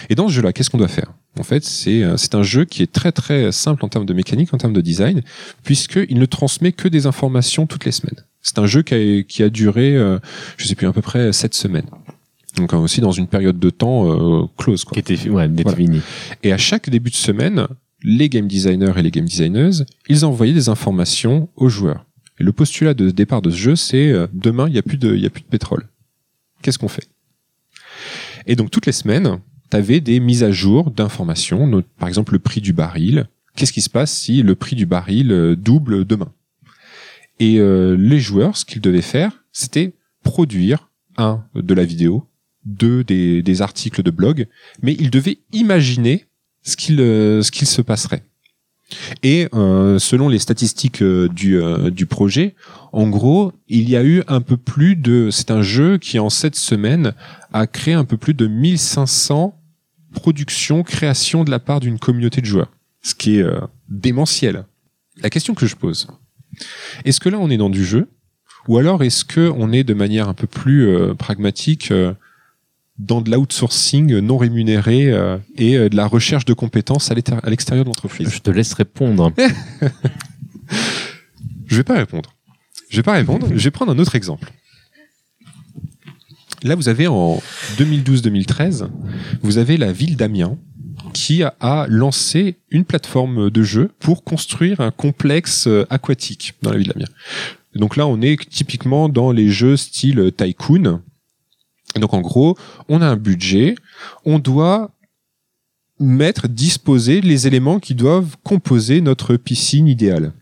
[0.08, 1.12] Et dans ce jeu-là, qu'est-ce qu'on doit faire?
[1.38, 4.52] En fait, c'est c'est un jeu qui est très très simple en termes de mécanique,
[4.52, 5.22] en termes de design,
[5.62, 8.24] puisqu'il ne transmet que des informations toutes les semaines.
[8.42, 9.96] C'est un jeu qui a, qui a duré,
[10.56, 11.86] je sais plus, à peu près sept semaines.
[12.56, 14.84] Donc aussi dans une période de temps euh, close.
[14.84, 14.94] Quoi.
[14.94, 16.00] Qui était ouais, définie.
[16.42, 17.66] Et à chaque début de semaine,
[18.02, 22.06] les game designers et les game designers, ils envoyaient des informations aux joueurs.
[22.38, 24.98] Et le postulat de départ de ce jeu, c'est euh, demain, il n'y a plus
[24.98, 25.86] de, y a plus de pétrole.
[26.62, 27.08] Qu'est-ce qu'on fait?
[28.46, 29.38] Et donc toutes les semaines,
[29.70, 33.26] tu avais des mises à jour d'informations, par exemple le prix du baril.
[33.56, 36.32] Qu'est-ce qui se passe si le prix du baril euh, double demain?
[37.38, 42.26] Et euh, les joueurs, ce qu'ils devaient faire, c'était produire un de la vidéo,
[42.70, 44.46] deux des, articles de blog,
[44.82, 46.26] mais ils devaient imaginer
[46.62, 48.24] ce qu'il euh, ce qu'il se passerait.
[49.22, 51.60] Et euh, selon les statistiques euh, du,
[51.92, 52.54] du projet,
[52.92, 55.28] en gros, il y a eu un peu plus de...
[55.30, 57.14] C'est un jeu qui, en cette semaine,
[57.52, 59.56] a créé un peu plus de 1500
[60.12, 62.72] productions, créations de la part d'une communauté de joueurs.
[63.02, 63.46] Ce qui est
[63.88, 64.64] démentiel.
[65.22, 66.08] La question que je pose,
[67.04, 68.08] est-ce que là on est dans du jeu?
[68.68, 71.92] Ou alors est-ce que on est de manière un peu plus pragmatique
[73.00, 77.84] dans de l'outsourcing non rémunéré euh, et euh, de la recherche de compétences à l'extérieur
[77.84, 79.32] de l'entreprise Je te laisse répondre.
[81.66, 82.34] je vais pas répondre.
[82.90, 83.48] Je vais pas répondre.
[83.50, 84.52] Je vais prendre un autre exemple.
[86.62, 87.42] Là, vous avez en
[87.78, 88.88] 2012-2013,
[89.42, 90.58] vous avez la ville d'Amiens
[91.14, 96.76] qui a lancé une plateforme de jeu pour construire un complexe euh, aquatique dans la
[96.76, 97.08] ville d'Amiens.
[97.74, 101.00] Donc là, on est typiquement dans les jeux style Tycoon,
[101.98, 102.56] donc en gros,
[102.88, 103.74] on a un budget,
[104.24, 104.90] on doit
[105.98, 110.32] mettre, disposer les éléments qui doivent composer notre piscine idéale.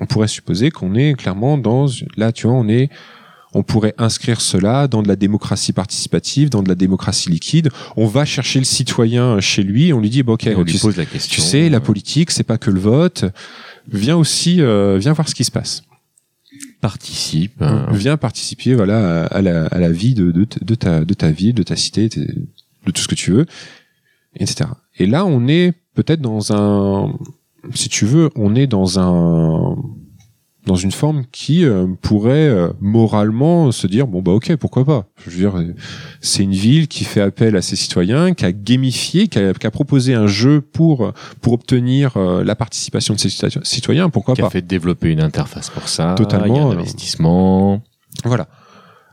[0.00, 2.90] On pourrait supposer qu'on est clairement dans, là tu vois, on est,
[3.52, 7.70] on pourrait inscrire cela dans de la démocratie participative, dans de la démocratie liquide.
[7.96, 10.96] On va chercher le citoyen chez lui, on lui dit, bon, ok, on lui pose
[10.96, 11.40] la question.
[11.40, 13.26] Tu sais, la politique, c'est pas que le vote.
[13.86, 15.84] Viens aussi, euh, viens voir ce qui se passe
[16.80, 17.62] participe.
[17.62, 17.86] Hein.
[17.92, 21.54] Viens participer voilà à, la, à la vie de, de, de, ta, de ta ville,
[21.54, 23.46] de ta cité, de tout ce que tu veux,
[24.36, 24.70] etc.
[24.96, 27.14] Et là, on est peut-être dans un,
[27.72, 29.76] si tu veux, on est dans un
[30.66, 35.06] dans une forme qui euh, pourrait euh, moralement se dire bon bah ok pourquoi pas.
[35.24, 35.74] Je veux dire
[36.20, 39.66] c'est une ville qui fait appel à ses citoyens qui a gamifié qui a, qui
[39.66, 43.30] a proposé un jeu pour pour obtenir euh, la participation de ses
[43.62, 46.54] citoyens pourquoi pas qui a fait développer une interface pour ça totalement.
[46.54, 47.82] il y a un investissement.
[48.24, 48.48] Voilà.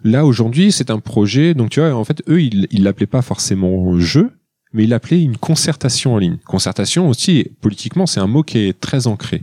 [0.04, 3.22] Là aujourd'hui c'est un projet donc tu vois en fait eux ils ils l'appelaient pas
[3.22, 4.32] forcément jeu
[4.74, 6.38] mais ils l'appelaient une concertation en ligne.
[6.46, 9.42] Concertation aussi politiquement c'est un mot qui est très ancré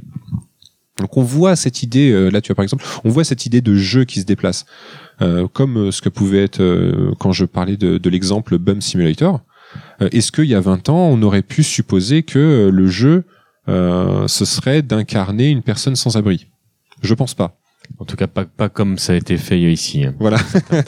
[1.00, 3.60] donc on voit cette idée, euh, là tu vois par exemple, on voit cette idée
[3.60, 4.66] de jeu qui se déplace,
[5.22, 6.60] euh, comme euh, ce que pouvait être
[7.18, 9.40] quand je parlais de, de l'exemple Bum Simulator.
[10.00, 13.24] Est-ce qu'il y a 20 ans, on aurait pu supposer que le jeu,
[13.66, 16.46] ce serait d'incarner une personne sans abri?
[17.02, 17.58] Je pense pas.
[17.98, 20.04] En tout cas, pas, pas comme ça a été fait ici.
[20.04, 20.14] hein.
[20.18, 20.38] Voilà.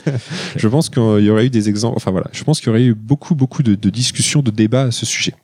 [0.55, 1.97] je pense qu'il y aurait eu des exemples.
[1.97, 4.83] Enfin voilà, je pense qu'il y aurait eu beaucoup, beaucoup de, de discussions, de débats
[4.83, 5.35] à ce sujet.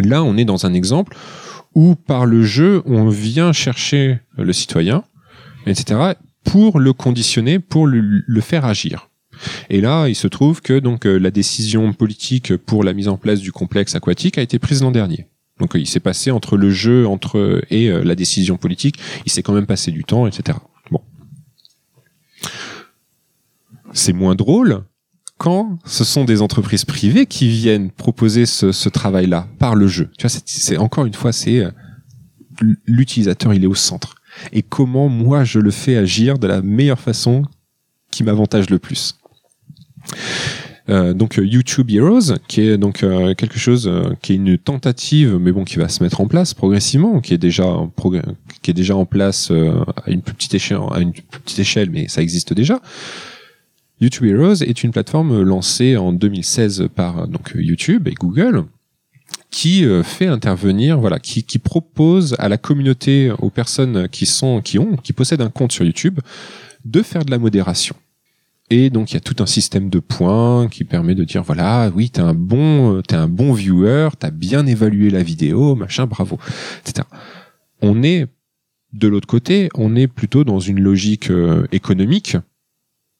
[0.00, 1.16] Là, on est dans un exemple
[1.74, 5.04] où par le jeu, on vient chercher le citoyen,
[5.66, 6.12] etc.,
[6.44, 9.08] pour le conditionner, pour le, le faire agir.
[9.70, 13.16] Et là, il se trouve que donc euh, la décision politique pour la mise en
[13.16, 15.26] place du complexe aquatique a été prise l'an dernier.
[15.58, 19.32] Donc euh, il s'est passé entre le jeu entre et euh, la décision politique, il
[19.32, 20.58] s'est quand même passé du temps, etc.
[20.90, 21.00] Bon,
[23.92, 24.84] c'est moins drôle
[25.44, 30.08] quand ce sont des entreprises privées qui viennent proposer ce, travail-là par le jeu.
[30.16, 31.70] Tu vois, c'est- encore une fois, c'est euh,
[32.86, 34.14] l'utilisateur, il est au centre.
[34.54, 37.42] Et comment moi je le fais agir de la meilleure façon
[38.10, 39.18] qui m'avantage le plus.
[40.88, 43.04] Euh, donc euh, YouTube Heroes, qui est donc
[43.36, 47.20] quelque chose qui est une tentative, mais bon, qui va se mettre en place progressivement,
[47.20, 47.92] qui est déjà en
[48.62, 49.62] qui est déjà en place à une
[50.06, 50.34] à une plus
[51.40, 52.80] petite échelle, mais ça existe déjà.
[54.00, 58.64] YouTube Heroes est une plateforme lancée en 2016 par euh, donc YouTube et Google
[59.50, 64.60] qui euh, fait intervenir, voilà, qui, qui propose à la communauté, aux personnes qui sont,
[64.60, 66.18] qui ont, qui possèdent un compte sur YouTube,
[66.84, 67.94] de faire de la modération.
[68.70, 71.92] Et donc il y a tout un système de points qui permet de dire voilà
[71.94, 76.06] oui t'es un bon euh, t'es un bon viewer t'as bien évalué la vidéo machin
[76.06, 76.38] bravo
[76.80, 77.06] etc.
[77.82, 78.26] On est
[78.94, 82.38] de l'autre côté on est plutôt dans une logique euh, économique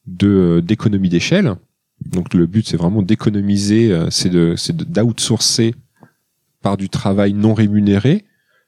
[0.07, 1.55] de d'économie d'échelle.
[2.05, 5.75] Donc le but c'est vraiment d'économiser euh, c'est de c'est d'outsourcer
[6.61, 8.25] par du travail non rémunéré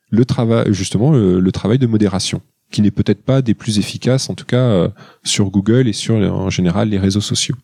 [0.09, 4.29] le travail justement le, le travail de modération qui n'est peut-être pas des plus efficaces
[4.29, 4.89] en tout cas euh,
[5.23, 7.55] sur Google et sur en général les réseaux sociaux.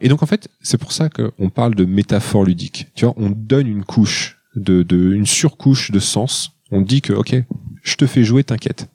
[0.00, 2.88] Et donc en fait, c'est pour ça qu'on parle de métaphore ludique.
[2.94, 6.52] Tu vois, on donne une couche de, de une surcouche de sens.
[6.70, 7.36] On dit que ok,
[7.82, 8.88] je te fais jouer, t'inquiète.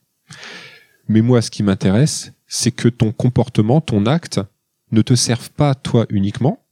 [1.07, 4.39] Mais moi, ce qui m'intéresse, c'est que ton comportement, ton acte,
[4.91, 6.63] ne te serve pas toi uniquement,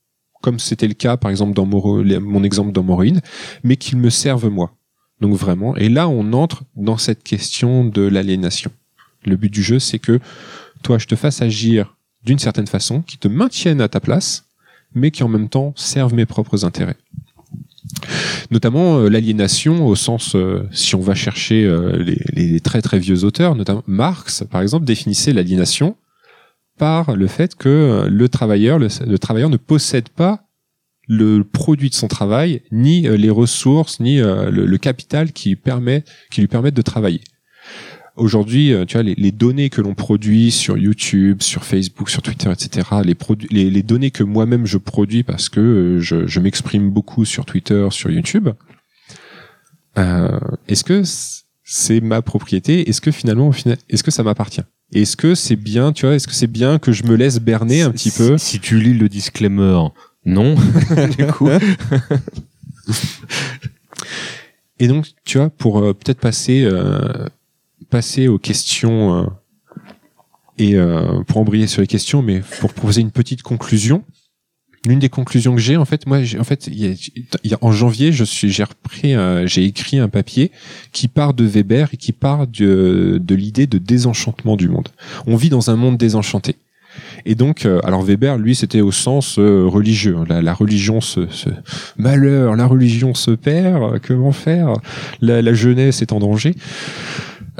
[0.44, 3.20] comme c'était le cas par exemple dans mon exemple dans Morrowind,
[3.64, 4.78] mais qu'il me serve moi.
[5.22, 8.70] Donc vraiment, et là on entre dans cette question de l'aliénation.
[9.26, 10.20] Le but du jeu, c'est que
[10.84, 14.46] toi, je te fasse agir d'une certaine façon, qui te maintienne à ta place,
[14.94, 16.98] mais qui en même temps serve mes propres intérêts.
[18.52, 23.24] Notamment euh, l'aliénation au sens, euh, si on va chercher euh, les, très très vieux
[23.24, 25.96] auteurs, notamment Marx, par exemple, définissait l'aliénation
[26.78, 30.48] par le fait que le travailleur, le, le travailleur ne possède pas
[31.08, 36.42] le produit de son travail, ni les ressources, ni le, le capital qui, permet, qui
[36.42, 37.22] lui permettent de travailler.
[38.18, 42.22] Aujourd'hui, euh, tu vois, les, les données que l'on produit sur YouTube, sur Facebook, sur
[42.22, 43.16] Twitter, etc., les,
[43.50, 47.46] les, les données que moi-même je produis parce que euh, je, je m'exprime beaucoup sur
[47.46, 48.50] Twitter, sur YouTube,
[49.98, 51.04] euh, est-ce que
[51.64, 52.90] c'est ma propriété?
[52.90, 53.52] Est-ce que finalement,
[53.90, 54.64] est-ce que ça m'appartient?
[54.94, 57.82] Est-ce que c'est bien, tu vois, est-ce que c'est bien que je me laisse berner
[57.82, 58.38] un petit peu?
[58.38, 59.80] Si tu lis le disclaimer,
[60.26, 60.56] non.
[61.18, 61.48] du coup,
[64.80, 67.28] Et donc, tu vois, pour euh, peut-être passer, euh,
[67.92, 69.26] passer aux questions euh,
[70.58, 74.04] et euh, pour embrayer sur les questions, mais pour proposer une petite conclusion.
[74.84, 78.50] L'une des conclusions que j'ai, en fait, moi, en fait, a, en janvier, je suis,
[78.50, 80.50] j'ai repris, euh, j'ai écrit un papier
[80.92, 84.88] qui part de Weber et qui part de, l'idée de désenchantement du monde.
[85.28, 86.56] On vit dans un monde désenchanté.
[87.26, 90.18] Et donc, alors Weber, lui, c'était au sens religieux.
[90.28, 91.22] La, la religion se,
[91.98, 94.00] malheur, la religion se perd.
[94.00, 94.74] Comment faire?
[95.22, 96.56] La jeunesse est en danger.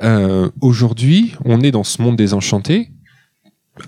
[0.04, 2.92] Euh, Aujourd'hui, on est dans ce monde désenchanté,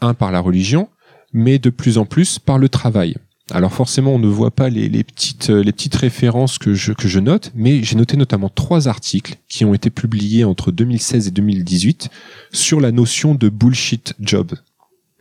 [0.01, 0.89] un par la religion,
[1.33, 3.15] mais de plus en plus par le travail.
[3.51, 7.51] Alors forcément, on ne voit pas les, euh, petites références que je que je note,
[7.55, 12.09] mais j'ai noté notamment trois articles qui ont été publiés entre 2016 et 2018
[12.51, 14.53] sur la notion de bullshit job.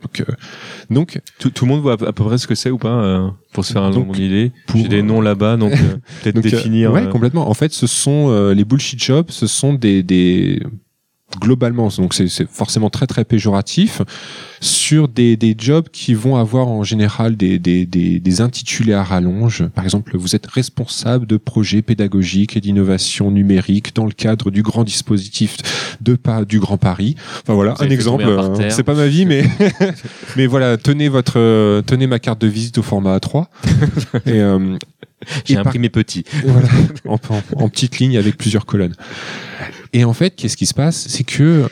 [0.03, 0.33] Donc, euh,
[0.89, 3.29] donc tout, tout le monde voit à peu, près ce que c'est ou pas euh,
[3.53, 4.51] pour se faire un Donc, mon idée.
[4.75, 5.75] J'ai des noms là-bas, donc euh,
[6.23, 6.91] peut-être euh, définir.
[6.91, 7.49] ouais, euh, complètement.
[7.49, 10.61] En fait, ce sont euh, les bullshit jobs, ce sont des, des
[11.39, 14.01] globalement, donc c'est forcément très très péjoratif
[14.61, 19.03] sur des, des jobs qui vont avoir en général des, des, des, des intitulés à
[19.03, 19.67] rallonge.
[19.75, 24.61] Par exemple, vous êtes responsable de projets pédagogiques et d'innovation numérique dans le cadre du
[24.63, 25.57] grand dispositif
[26.01, 27.15] de pas du Grand Paris.
[27.41, 28.23] Enfin voilà, Vous un exemple.
[28.23, 28.53] hein.
[28.69, 29.43] C'est pas ma vie, mais
[30.37, 33.45] mais voilà, tenez votre euh, tenez ma carte de visite au format A3
[34.25, 34.77] et euh,
[35.45, 36.23] J'ai par- imprimé petit.
[36.45, 36.67] voilà,
[37.07, 38.95] en, en, en petites lignes avec plusieurs colonnes.
[39.93, 41.07] Et en fait, qu'est-ce qui se passe?
[41.07, 41.67] C'est que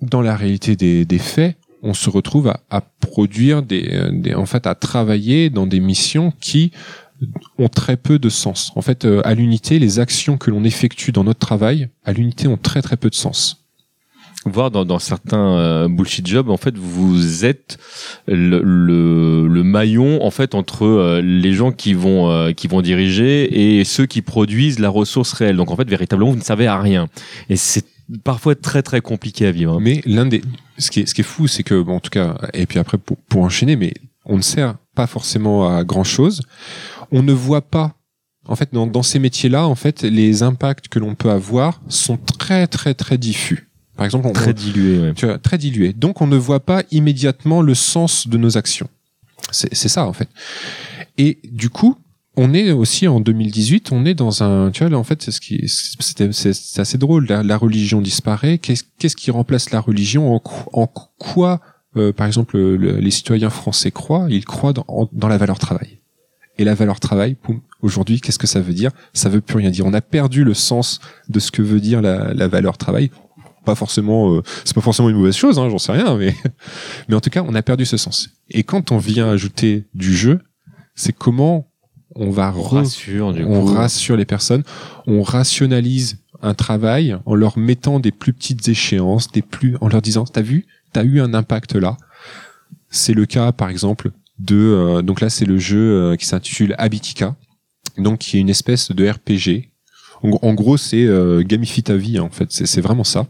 [0.00, 4.46] dans la réalité des, des faits, on se retrouve à, à produire des, des, en
[4.46, 6.70] fait, à travailler dans des missions qui
[7.58, 8.72] ont très peu de sens.
[8.74, 12.48] En fait, euh, à l'unité, les actions que l'on effectue dans notre travail, à l'unité,
[12.48, 13.61] ont très très peu de sens.
[14.46, 17.78] Voir dans, dans certains euh, bullshit jobs, en fait, vous êtes
[18.26, 22.82] le, le, le maillon en fait entre euh, les gens qui vont euh, qui vont
[22.82, 25.56] diriger et ceux qui produisent la ressource réelle.
[25.56, 27.08] Donc en fait, véritablement, vous ne savez à rien.
[27.48, 27.84] Et c'est
[28.24, 29.74] parfois très très compliqué à vivre.
[29.74, 29.78] hein.
[29.80, 30.42] Mais l'un des,
[30.78, 32.78] ce qui est, ce qui est fou, c'est que, bon, en tout cas, et puis
[32.78, 36.42] après pour, pour enchaîner, mais on ne sert pas forcément à grand chose.
[37.10, 37.92] On ne voit pas,
[38.46, 42.16] en fait, dans, dans ces métiers-là, en fait, les impacts que l'on peut avoir sont
[42.16, 43.68] très très très diffus.
[43.96, 44.98] Par exemple, on, Très dilué.
[45.00, 45.12] Ouais.
[45.14, 45.92] tu vois, très dilués.
[45.92, 48.88] Donc, on ne voit pas immédiatement le sens de nos actions.
[49.50, 50.28] C'est ça, en fait.
[51.18, 51.96] Et du coup,
[52.36, 55.30] on est aussi en 2018, on est dans un, tu vois, là, en fait, c'est
[55.32, 57.26] ce qui, c'est assez drôle.
[57.28, 58.56] La, la religion disparaît.
[58.58, 60.34] Qu'est-ce qui remplace la religion?
[60.34, 61.60] En, qu- en quoi,
[61.96, 64.26] euh, par exemple, le- les citoyens français croient?
[64.30, 65.98] Ils croient dans, en- dans la valeur travail.
[66.58, 67.36] Et la valeur travail,
[67.82, 68.90] aujourd'hui, qu'est-ce que ça veut dire?
[69.12, 69.84] Ça veut plus rien dire.
[69.86, 73.10] On a perdu le sens de ce que veut dire la, la valeur travail.
[73.64, 76.34] Pas forcément, euh, c'est pas forcément une mauvaise chose, hein, j'en sais rien, mais
[77.08, 78.28] mais en tout cas, on a perdu ce sens.
[78.50, 80.40] Et quand on vient ajouter du jeu,
[80.94, 81.68] c'est comment
[82.14, 83.72] on va On re- rassure du on coup.
[83.72, 84.64] rassure les personnes,
[85.06, 90.02] on rationalise un travail en leur mettant des plus petites échéances, des plus, en leur
[90.02, 91.96] disant, t'as vu, t'as eu un impact là.
[92.90, 96.74] C'est le cas, par exemple, de, euh, donc là, c'est le jeu euh, qui s'intitule
[96.78, 97.36] Habitica,
[97.96, 99.70] donc qui est une espèce de RPG.
[100.22, 103.26] En, gros- c'est euh, gamifie ta vie, hein, en fait, c'est vraiment ça.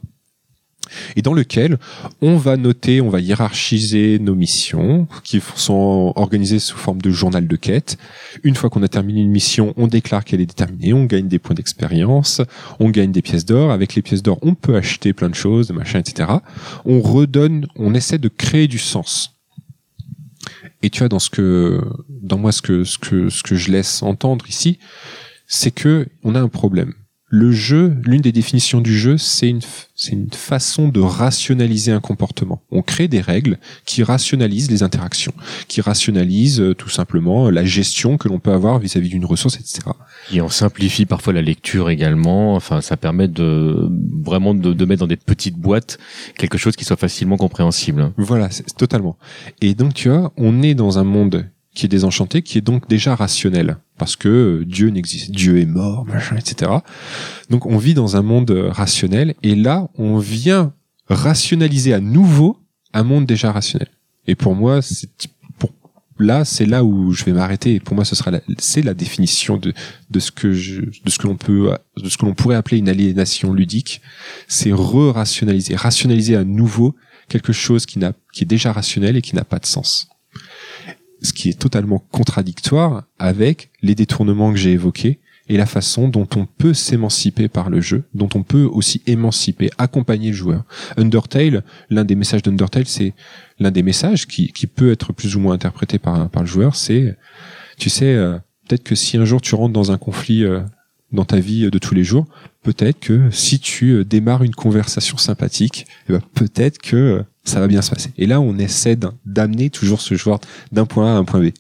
[1.17, 1.79] Et dans lequel
[2.21, 7.47] on va noter, on va hiérarchiser nos missions, qui sont organisées sous forme de journal
[7.47, 7.99] de quête.
[8.43, 11.39] Une fois qu'on a terminé une mission, on déclare qu'elle est déterminée, on gagne des
[11.39, 12.41] points d'expérience,
[12.81, 13.71] on gagne des pièces d'or.
[13.71, 16.29] Avec les pièces d'or, on peut acheter plein de choses, machin, etc.
[16.85, 19.31] On redonne, on essaie de créer du sens.
[20.83, 23.71] Et tu vois, dans ce que, dans moi, ce que, ce que, ce que je
[23.71, 24.79] laisse entendre ici,
[25.47, 26.95] c'est que on a un problème.
[27.35, 29.63] Le jeu, l'une des définitions du jeu, c'est une,
[29.95, 32.61] c'est une façon de rationaliser un comportement.
[32.71, 35.33] On crée des règles qui rationalisent les interactions,
[35.67, 39.81] qui rationalisent euh, tout simplement la gestion que l'on peut avoir vis-à-vis d'une ressource, etc.
[40.31, 42.55] Et on simplifie parfois la lecture également.
[42.55, 43.89] Enfin, ça permet de
[44.23, 45.99] vraiment de, de mettre dans des petites boîtes
[46.37, 48.13] quelque chose qui soit facilement compréhensible.
[48.19, 49.17] Voilà, c'est totalement.
[49.63, 52.89] Et donc tu vois, on est dans un monde qui est désenchanté, qui est donc
[52.89, 56.71] déjà rationnel, parce que euh, Dieu n'existe, Dieu est mort, machin, etc.
[57.51, 60.75] Donc on vit dans un monde euh, rationnel, et là on vient
[61.09, 62.59] rationaliser à nouveau
[62.93, 63.89] un monde déjà rationnel.
[64.27, 65.09] Et pour moi, c'est
[66.19, 67.75] là, c'est là où je vais m'arrêter.
[67.75, 69.73] Et pour moi, ce sera c'est la définition de
[70.11, 72.79] de ce que je, de ce que l'on peut, de ce que l'on pourrait appeler
[72.79, 74.01] une aliénation ludique.
[74.49, 76.95] C'est re-rationaliser, rationaliser à nouveau
[77.29, 80.09] quelque chose qui n'a, qui est déjà rationnel et qui n'a pas de sens.
[81.23, 86.29] Ce qui est totalement contradictoire avec les détournements que j'ai évoqués et la façon dont
[86.37, 90.65] on peut s'émanciper par le jeu, dont on peut aussi émanciper, accompagner le joueur.
[90.97, 93.13] Undertale, l'un des messages d'Undertale, c'est
[93.59, 96.77] l'un des messages qui, qui peut être plus ou moins interprété par, par le joueur,
[96.77, 97.17] c'est,
[97.79, 100.61] tu sais, euh, peut-être que si un jour tu rentres dans un conflit euh,
[101.13, 102.27] dans ta vie de tous les jours,
[102.63, 107.67] peut-être que si tu euh, démarres une conversation sympathique, eh ben, peut-être que ça va
[107.67, 108.11] bien se passer.
[108.19, 110.41] Et là, on essaie d'amener toujours ce joueur
[110.71, 111.51] d'un point A à un point B.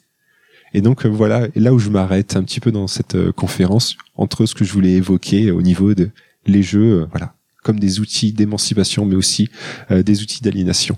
[0.74, 3.97] Et donc euh, voilà, là où je m'arrête un petit peu dans cette euh, conférence
[4.16, 6.11] entre ce que je voulais évoquer au niveau de
[6.47, 9.51] les jeux, euh, voilà, comme des outils d'émancipation, mais aussi
[9.91, 10.97] euh, des outils d'aliénation.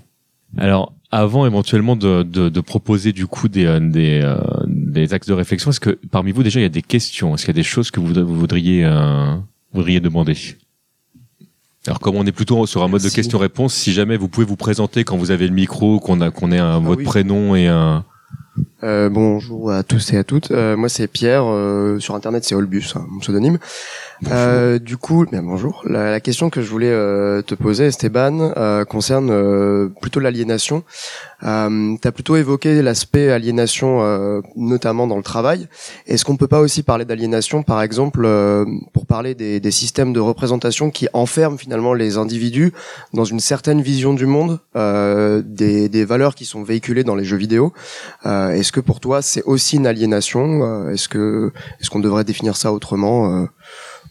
[0.57, 5.27] Alors, avant éventuellement de, de, de proposer du coup des, euh, des, euh, des axes
[5.27, 7.35] de réflexion, est-ce que parmi vous déjà il y a des questions?
[7.35, 9.35] Est-ce qu'il y a des choses que vous voudriez, euh,
[9.73, 10.35] voudriez demander?
[11.87, 13.15] Alors comme on est plutôt sur un mode de Merci.
[13.17, 16.51] questions-réponses, si jamais vous pouvez vous présenter quand vous avez le micro, qu'on a qu'on
[16.51, 17.05] ait un, votre oui.
[17.05, 18.03] prénom et un
[18.83, 20.51] Euh, bonjour à tous et à toutes.
[20.51, 21.43] Euh, moi c'est Pierre.
[21.45, 23.57] euh, sur internet c'est Olbus, hein, mon pseudonyme.
[24.31, 25.83] Euh, du coup, bien bonjour.
[25.85, 30.83] La, la question que je voulais euh, te poser, Esteban, euh, concerne euh, plutôt l'aliénation.
[31.43, 35.67] Euh, tu as plutôt évoqué l'aspect aliénation, notamment dans le travail.
[36.07, 38.27] Est-ce qu'on peut pas aussi parler d'aliénation, par exemple,
[38.93, 42.71] pour parler des, des systèmes de représentation qui enferment finalement les individus
[43.13, 47.37] dans une certaine vision du monde, des, des valeurs qui sont véhiculées dans les jeux
[47.37, 47.73] vidéo?
[48.23, 50.89] Est-ce que pour toi c'est aussi une aliénation?
[50.89, 53.45] Est-ce que est-ce qu'on devrait définir ça autrement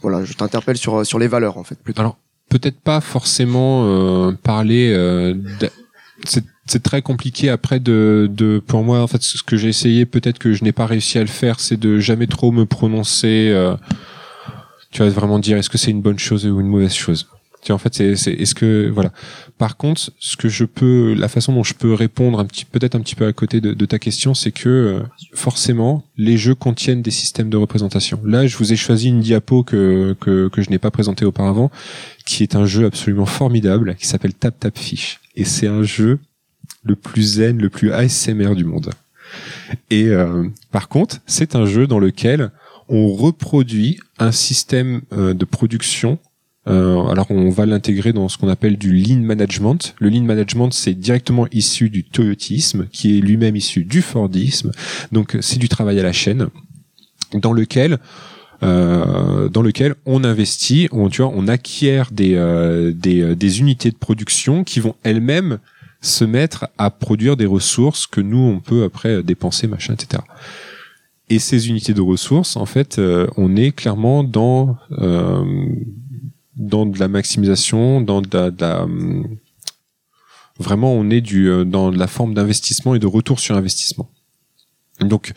[0.02, 2.00] Voilà, je t'interpelle sur sur les valeurs en fait plutôt.
[2.00, 4.92] Alors peut-être pas forcément euh, parler.
[4.92, 5.34] euh,
[6.66, 10.38] c'est très compliqué après de, de pour moi en fait ce que j'ai essayé peut-être
[10.38, 13.76] que je n'ai pas réussi à le faire c'est de jamais trop me prononcer euh,
[14.90, 17.26] tu vas vraiment dire est-ce que c'est une bonne chose ou une mauvaise chose?
[17.72, 19.12] En fait, c'est, c'est, est-ce que, voilà.
[19.58, 22.94] Par contre, ce que je peux, la façon dont je peux répondre un petit, peut-être
[22.94, 25.00] un petit peu à côté de, de ta question, c'est que euh,
[25.34, 28.20] forcément, les jeux contiennent des systèmes de représentation.
[28.24, 31.70] Là, je vous ai choisi une diapo que que, que je n'ai pas présentée auparavant,
[32.26, 36.18] qui est un jeu absolument formidable, qui s'appelle Tap Tap Fish, et c'est un jeu
[36.82, 38.90] le plus zen, le plus ASMR du monde.
[39.90, 42.50] Et euh, par contre, c'est un jeu dans lequel
[42.88, 46.18] on reproduit un système euh, de production
[46.66, 49.94] euh, alors on va l'intégrer dans ce qu'on appelle du lean management.
[49.98, 54.72] Le lean management, c'est directement issu du toyotisme, qui est lui-même issu du fordisme.
[55.12, 56.48] Donc c'est du travail à la chaîne,
[57.34, 57.98] dans lequel
[58.62, 63.60] euh, dans lequel on investit, on, tu vois, on acquiert des, euh, des, euh, des
[63.60, 65.58] unités de production qui vont elles-mêmes
[66.00, 70.22] se mettre à produire des ressources que nous on peut après dépenser, machin, etc.
[71.30, 75.42] Et ces unités de ressources, en fait, euh, on est clairement dans euh,
[76.56, 79.38] dans de la maximisation, dans de la, de la, hum,
[80.58, 84.08] vraiment on est du euh, dans la forme d'investissement et de retour sur investissement.
[85.00, 85.32] Donc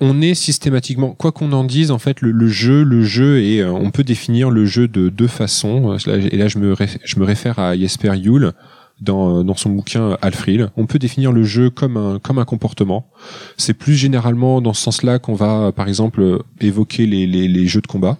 [0.00, 3.60] on est systématiquement, quoi qu'on en dise, en fait, le, le jeu, le jeu et
[3.60, 5.96] euh, on peut définir le jeu de deux façons.
[6.06, 8.52] Et là, je me, ré- je me réfère à Jesper Juhl
[9.00, 10.70] dans, euh, dans son bouquin Alfril.
[10.76, 13.10] On peut définir le jeu comme un, comme un comportement.
[13.58, 17.82] C'est plus généralement dans ce sens-là qu'on va, par exemple, évoquer les, les, les jeux
[17.82, 18.18] de combat.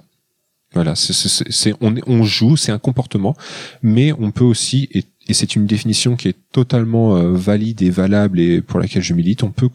[0.75, 3.37] Voilà, c'est, on, on joue, c'est un comportement,
[3.83, 7.91] mais on peut aussi, et, et c'est une définition qui est totalement euh, valide et
[7.91, 9.69] valable et pour laquelle je milite, on peut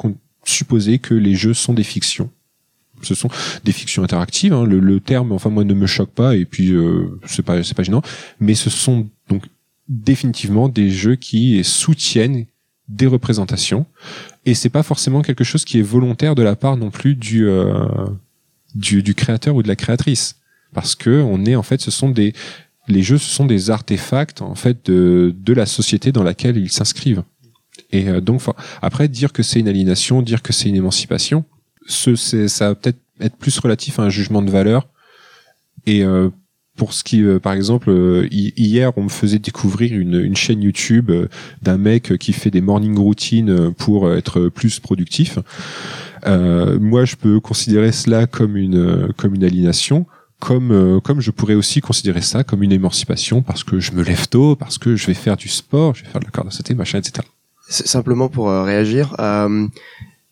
[0.43, 2.31] supposer que les jeux sont des fictions.
[3.03, 3.29] Ce sont
[3.63, 4.53] des fictions interactives.
[4.53, 4.65] hein.
[4.65, 7.75] Le, le terme, enfin moi, ne me choque pas et puis euh, c'est pas c'est
[7.75, 8.01] pas gênant.
[8.39, 9.43] Mais ce sont donc
[9.87, 12.45] définitivement des jeux qui soutiennent
[12.89, 13.85] des représentations
[14.45, 17.47] et c'est pas forcément quelque chose qui est volontaire de la part non plus du
[17.47, 17.85] euh,
[18.73, 20.37] du, du créateur ou de la créatrice
[20.73, 22.33] parce que on est en fait ce sont des
[22.87, 26.71] les jeux ce sont des artefacts en fait de de la société dans laquelle ils
[26.71, 27.23] s'inscrivent
[27.91, 28.41] et euh, donc,
[28.81, 31.45] après, dire que c'est une aliénation, dire que c'est une émancipation,
[31.85, 32.15] ce,
[32.47, 34.89] ça va peut-être être plus relatif à un jugement de valeur.
[35.85, 36.29] Et euh,
[36.75, 40.35] pour ce qui, euh, par exemple, euh, hi- hier, on me faisait découvrir une, une
[40.35, 41.27] chaîne YouTube euh,
[41.61, 45.39] d'un mec qui fait des morning routines euh, pour être plus productif.
[46.25, 50.07] Moi, je peux considérer cela comme une comme une aliénation.
[50.39, 54.03] Comme, euh, comme je pourrais aussi considérer ça comme une émancipation parce que je me
[54.03, 56.47] lève tôt, parce que je vais faire du sport, je vais faire de la corde
[56.47, 57.27] à sauter, machin, etc.
[57.67, 59.15] C'est simplement pour euh, réagir.
[59.19, 59.67] euh,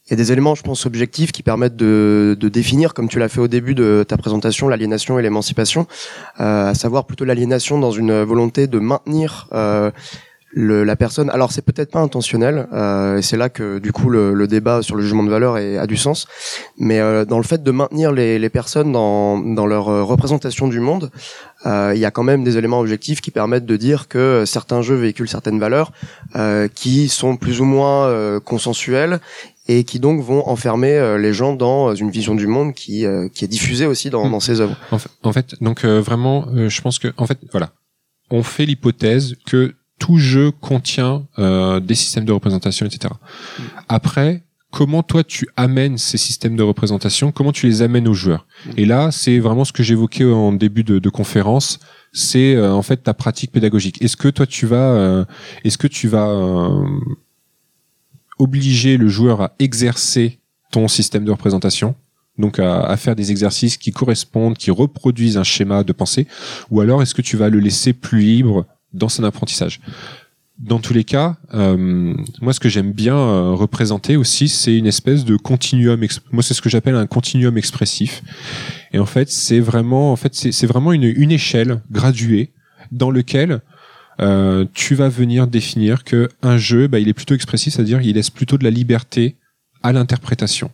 [0.07, 3.17] Il y a des éléments, je pense, objectifs qui permettent de, de définir, comme tu
[3.17, 5.87] l'as fait au début de ta présentation, l'aliénation et l'émancipation,
[6.39, 9.89] euh, à savoir plutôt l'aliénation dans une volonté de maintenir euh,
[10.57, 11.29] le, la personne.
[11.29, 14.81] Alors c'est peut-être pas intentionnel, euh, et c'est là que du coup le, le débat
[14.81, 16.27] sur le jugement de valeur est, a du sens.
[16.77, 20.67] Mais euh, dans le fait de maintenir les, les personnes dans, dans leur euh, représentation
[20.67, 21.11] du monde,
[21.65, 24.81] euh, il y a quand même des éléments objectifs qui permettent de dire que certains
[24.81, 25.91] jeux véhiculent certaines valeurs
[26.35, 29.19] euh, qui sont plus ou moins euh, consensuelles
[29.67, 33.03] et qui donc vont enfermer les gens dans une vision du monde qui,
[33.33, 34.31] qui est diffusée aussi dans, Mm.
[34.31, 34.75] dans ces œuvres.
[34.91, 37.71] En fait, en fait donc euh, vraiment, euh, je pense que, en fait, voilà,
[38.29, 43.13] on fait l'hypothèse que tout jeu contient euh, des systèmes de représentation, etc.
[43.87, 47.31] Après, comment toi tu amènes ces systèmes de représentation?
[47.31, 48.45] Comment tu les amènes aux joueurs?
[48.75, 51.79] Et là, c'est vraiment ce que j'évoquais en début de, de conférence.
[52.11, 54.01] C'est euh, en fait ta pratique pédagogique.
[54.01, 55.25] Est-ce que toi tu vas, euh,
[55.63, 56.85] est-ce que tu vas euh,
[58.37, 60.39] obliger le joueur à exercer
[60.71, 61.95] ton système de représentation?
[62.37, 66.27] Donc à, à faire des exercices qui correspondent, qui reproduisent un schéma de pensée,
[66.69, 68.65] ou alors est-ce que tu vas le laisser plus libre
[68.95, 69.79] dans son apprentissage
[70.57, 74.87] Dans tous les cas, euh, moi ce que j'aime bien euh, représenter aussi, c'est une
[74.87, 76.03] espèce de continuum.
[76.31, 78.23] Moi c'est ce que j'appelle un continuum expressif.
[78.93, 80.15] Et en fait, c'est vraiment,
[80.93, 82.51] une échelle graduée
[82.91, 83.61] dans lequel
[84.21, 88.15] euh, tu vas venir définir que un jeu, bah, il est plutôt expressif, c'est-à-dire il
[88.15, 89.35] laisse plutôt de la liberté
[89.83, 90.71] à l'interprétation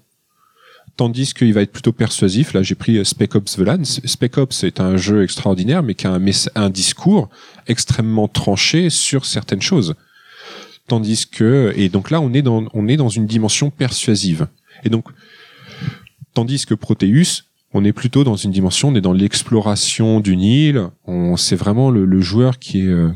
[0.97, 2.53] tandis qu'il va être plutôt persuasif.
[2.53, 4.07] Là, j'ai pris euh, Spec Ops The.
[4.07, 6.19] Spec Ops est un jeu extraordinaire, mais qui a
[6.55, 7.29] un discours
[7.67, 9.95] extrêmement tranché sur certaines choses.
[10.87, 14.47] Tandis que, et donc là, on est dans, on est dans une dimension persuasive.
[14.83, 15.05] Et donc,
[16.33, 20.87] tandis que Proteus, on est plutôt dans une dimension, on est dans l'exploration d'une île.
[21.05, 23.09] On, c'est vraiment le, le joueur qui est, euh,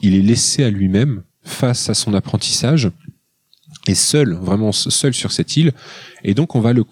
[0.00, 2.90] il est laissé à lui-même face à son apprentissage
[3.86, 5.72] et seul, vraiment seul sur cette île.
[6.24, 6.84] Et donc on va le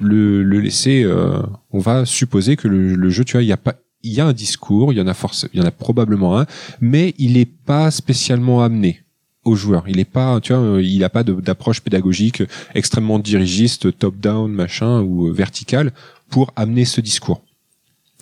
[0.00, 1.04] le, le laisser.
[1.04, 1.40] euh,
[1.70, 4.20] on va supposer que le, le jeu, tu vois, il y a pas, il y
[4.20, 6.46] a un discours, il y en a force, il y en a probablement un,
[6.80, 9.00] mais il est pas spécialement amené
[9.44, 9.84] au joueur.
[9.88, 12.42] Il est pas, tu vois, euh, il a pas d'approche pédagogique
[12.74, 15.92] extrêmement dirigiste, top down, machin ou euh, verticale
[16.30, 17.42] pour amener ce discours.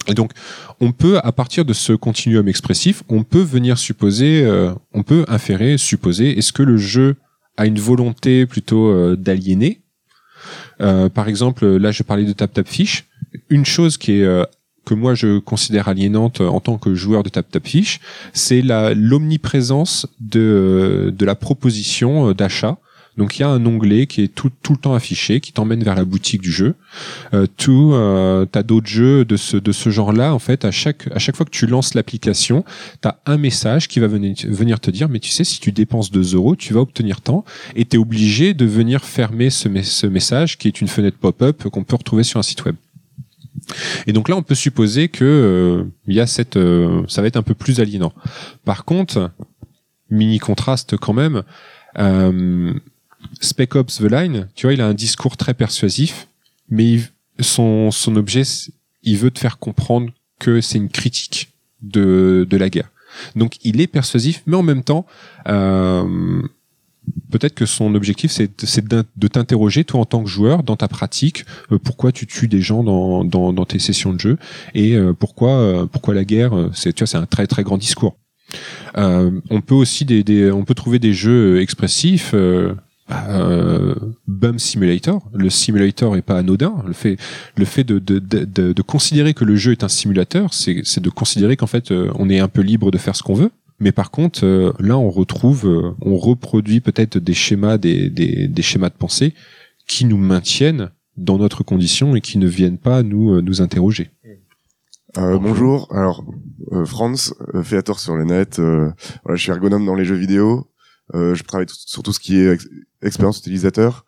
[0.09, 0.33] Et donc,
[0.81, 5.25] on peut, à partir de ce continuum expressif, on peut venir supposer, euh, on peut
[5.29, 7.17] inférer, supposer, est-ce que le jeu
[7.57, 9.83] a une volonté plutôt euh, d'aliéner
[10.81, 13.05] euh, Par exemple, là, je parlais de Tap Tap Fish.
[13.49, 14.47] Une chose qui est
[14.85, 18.01] que moi je considère aliénante en tant que joueur de Tap Tap Fish,
[18.33, 22.79] c'est la l'omniprésence de de la proposition d'achat
[23.17, 25.85] donc il y a un onglet qui est tout, tout le temps affiché, qui t'emmène
[25.85, 26.75] vers la boutique du jeu.
[27.35, 30.35] Euh, tout, euh, t'as d'autres jeux de ce de ce genre-là.
[30.35, 32.65] En fait, à chaque à chaque fois que tu lances l'application,
[33.01, 36.35] t'as un message qui va venir te dire, mais tu sais, si tu dépenses 2
[36.35, 37.45] euros, tu vas obtenir tant,
[37.77, 39.69] et t'es obligé de venir fermer ce,
[40.07, 42.77] message qui est une fenêtre pop-up qu'on peut retrouver sur un site web.
[44.07, 47.37] Et donc là, on peut supposer que euh, y a cette, euh, ça va être
[47.37, 48.13] un peu plus aliénant.
[48.65, 49.31] Par contre,
[50.11, 51.43] mini contraste quand même.
[53.41, 56.29] Spec Ops The Line, tu vois, il a un discours très persuasif,
[56.69, 57.01] mais
[57.41, 58.43] son, son objet,
[59.03, 61.51] il veut te faire comprendre que c'est une critique
[61.83, 62.91] de, de la guerre.
[63.37, 65.07] Donc il est persuasif, mais en même temps,
[65.49, 66.43] euh,
[67.31, 71.45] peut-être que son objectif, c'est de t'interroger, toi en tant que joueur, dans ta pratique,
[71.71, 74.39] euh, pourquoi tu tues des gens dans, dans, dans tes sessions de jeu,
[74.75, 78.17] et euh, pourquoi, pourquoi la guerre, c'est un très très grand discours.
[78.97, 82.35] on peut aussi des, on peut trouver des jeux expressifs
[83.29, 83.95] euh,
[84.27, 85.29] Bum Simulator.
[85.35, 86.83] Le simulator est pas anodin.
[86.87, 87.17] Le fait,
[87.57, 91.11] le fait de, de, de, de considérer que le jeu est un simulateur, c'est de
[91.11, 93.51] considérer qu'en fait, euh, on est un peu libre de faire ce qu'on veut.
[93.81, 98.47] Mais par contre, euh, là, on retrouve, euh, on reproduit peut-être des schémas, des, des,
[98.47, 99.35] des, schémas de pensée
[99.89, 104.11] qui nous maintiennent dans notre condition et qui ne viennent pas nous, nous interroger.
[105.19, 106.25] Euh, bonjour, alors
[106.87, 107.35] Franz,
[107.65, 108.95] créateur sur le net, voilà,
[109.35, 110.73] je suis ergonome dans les jeux vidéo,
[111.15, 112.59] euh, je travaille sur tout ce qui est
[113.03, 114.05] expérience utilisateur.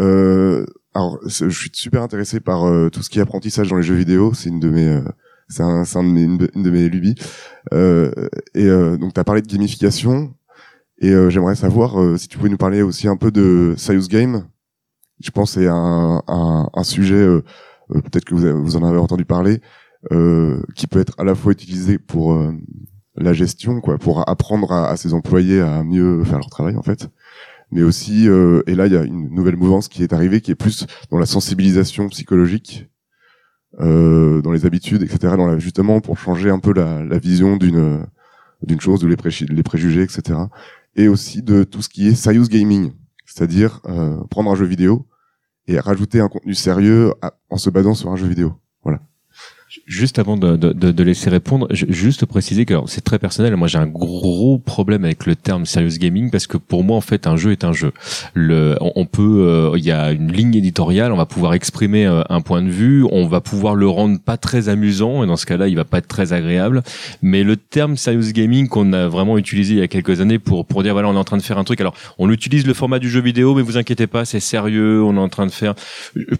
[0.00, 3.82] Euh, alors, je suis super intéressé par euh, tout ce qui est apprentissage dans les
[3.82, 4.34] jeux vidéo.
[4.34, 5.02] C'est une de mes, euh,
[5.48, 7.14] c'est un, un, une, de mes lubies.
[7.72, 8.68] et
[8.98, 10.34] donc, tu as parlé de gamification.
[10.98, 14.46] Et j'aimerais savoir si tu pouvais nous parler aussi un peu de Serious Game.
[15.20, 17.26] Je pense c'est un, un, un, sujet,
[17.88, 19.60] peut-être que vous, vous en avez entendu parler,
[20.10, 22.40] qui peut être à la fois utilisé pour
[23.16, 27.08] la gestion, quoi, pour apprendre à, ses employés à mieux faire leur travail, en fait.
[27.72, 30.50] Mais aussi, euh, et là, il y a une nouvelle mouvance qui est arrivée, qui
[30.50, 32.86] est plus dans la sensibilisation psychologique,
[33.80, 35.34] euh, dans les habitudes, etc.
[35.38, 38.06] Dans la, justement, pour changer un peu la, vision d'une
[38.62, 40.38] d'une chose ou les, préjugés, etc.
[40.94, 42.92] Et aussi de tout ce qui est serious gaming,
[43.24, 45.08] c'est-à-dire euh, prendre un jeu vidéo
[45.66, 47.12] et rajouter un contenu sérieux
[47.48, 48.54] en se basant sur un jeu vidéo.
[48.84, 49.00] Voilà.
[49.86, 53.56] Juste avant de, de, de, laisser répondre, juste préciser que c'est très personnel.
[53.56, 57.00] Moi, j'ai un gros problème avec le terme serious gaming parce que pour moi, en
[57.00, 57.92] fait, un jeu est un jeu.
[58.34, 62.22] Le, on, peut, euh, il y a une ligne éditoriale, on va pouvoir exprimer euh,
[62.28, 65.46] un point de vue, on va pouvoir le rendre pas très amusant et dans ce
[65.46, 66.82] cas-là, il va pas être très agréable.
[67.22, 70.66] Mais le terme serious gaming qu'on a vraiment utilisé il y a quelques années pour
[70.66, 71.80] pour dire voilà, on est en train de faire un truc.
[71.80, 75.02] Alors, on utilise le format du jeu vidéo, mais vous inquiétez pas, c'est sérieux.
[75.02, 75.74] On est en train de faire.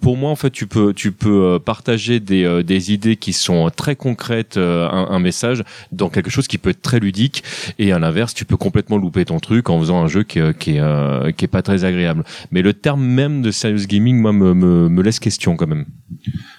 [0.02, 3.70] Pour moi, en fait, tu peux tu peux euh, partager des des idées qui sont
[3.70, 5.62] très concrètes, euh, un, message
[5.92, 7.44] dans quelque chose qui peut être très ludique.
[7.78, 10.76] Et à l'inverse, tu peux complètement louper ton truc en faisant un jeu qui, qui
[10.76, 12.24] est euh, qui est pas très agréable.
[12.50, 15.86] Mais le terme même de serious gaming, moi, me, me, me laisse question quand même.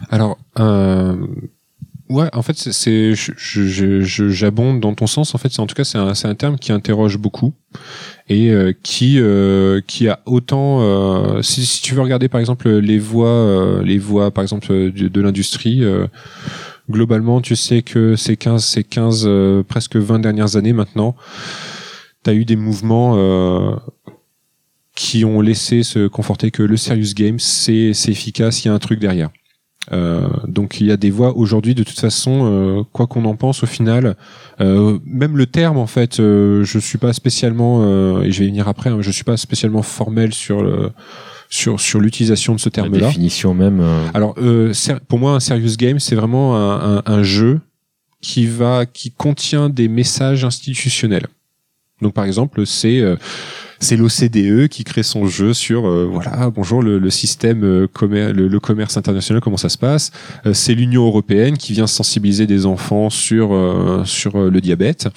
[0.10, 0.38] Alors.
[2.14, 2.18] Euh...
[2.18, 5.36] Ouais, en fait, c'est, j'abonde dans ton sens.
[5.36, 7.54] En fait, en tout cas, c'est un, un terme qui interroge beaucoup
[8.30, 12.70] et euh, qui euh, qui a autant euh, si, si, tu veux regarder par exemple
[12.70, 15.84] les voix les voix par exemple de, de l'industrie
[16.90, 19.30] globalement tu sais que ces 15 ces 15
[19.68, 21.16] presque 20 dernières années maintenant
[22.24, 23.82] tu as eu des mouvements
[24.96, 28.80] qui ont laissé se conforter que le serious game c'est efficace il y a un
[28.80, 29.30] truc derrière
[29.92, 33.36] euh, donc il y a des voix aujourd'hui de toute façon euh, quoi qu'on en
[33.36, 34.16] pense au final
[34.62, 37.84] euh, même le terme en fait je suis pas spécialement
[38.22, 40.92] et je vais y venir après hein, je suis pas spécialement formel sur le
[41.50, 44.36] sur sur l'utilisation de ce terme là la définition même alors
[45.10, 47.60] pour moi un serious game c'est vraiment un, un, un jeu
[48.22, 51.28] qui va qui contient des messages institutionnels
[52.02, 53.02] donc par exemple c'est
[53.84, 57.88] c'est l'OCDE qui crée son jeu sur euh, voilà bonjour le, le système euh,
[58.32, 60.12] le, commerce international comment ça se passe
[60.46, 63.52] euh, c'est l'Union européenne qui vient sensibiliser des enfants sur
[64.06, 65.10] sur le diabète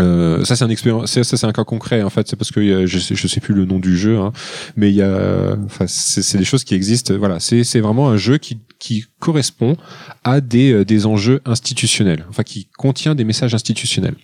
[0.00, 2.26] euh, ça c'est un expérience, ça c'est un cas concret en fait.
[2.26, 4.32] C'est parce que je sais, je sais plus le nom du jeu, hein,
[4.74, 7.12] mais il y a, enfin c'est des choses qui existent.
[7.18, 9.76] Voilà, c'est c'est vraiment un jeu qui qui correspond
[10.24, 14.14] à des des enjeux institutionnels, enfin qui contient des messages institutionnels.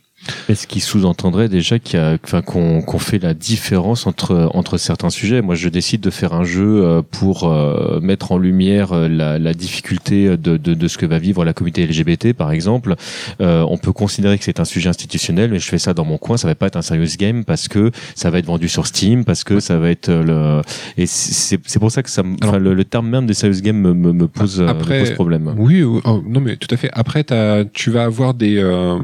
[0.49, 4.51] Et ce qui sous-entendrait déjà qu'il y a, enfin, qu'on qu'on fait la différence entre
[4.55, 5.43] entre certains sujets.
[5.43, 9.39] Moi, je décide de faire un jeu euh, pour euh, mettre en lumière euh, la,
[9.39, 12.95] la difficulté de, de, de ce que va vivre la communauté LGBT, par exemple.
[13.41, 16.19] Euh, on peut considérer que c'est un sujet institutionnel, mais je fais ça dans mon
[16.19, 16.37] coin.
[16.37, 19.25] Ça va pas être un serious game parce que ça va être vendu sur Steam,
[19.25, 20.63] parce que ça va être le.
[20.97, 23.81] Et c'est c'est pour ça que ça, enfin, le, le terme même des serious games
[23.81, 25.55] me, me, me pose Après- me pose problème.
[25.57, 26.91] Oui, oh, non mais tout à fait.
[26.93, 28.99] Après, t'as- tu vas avoir des euh,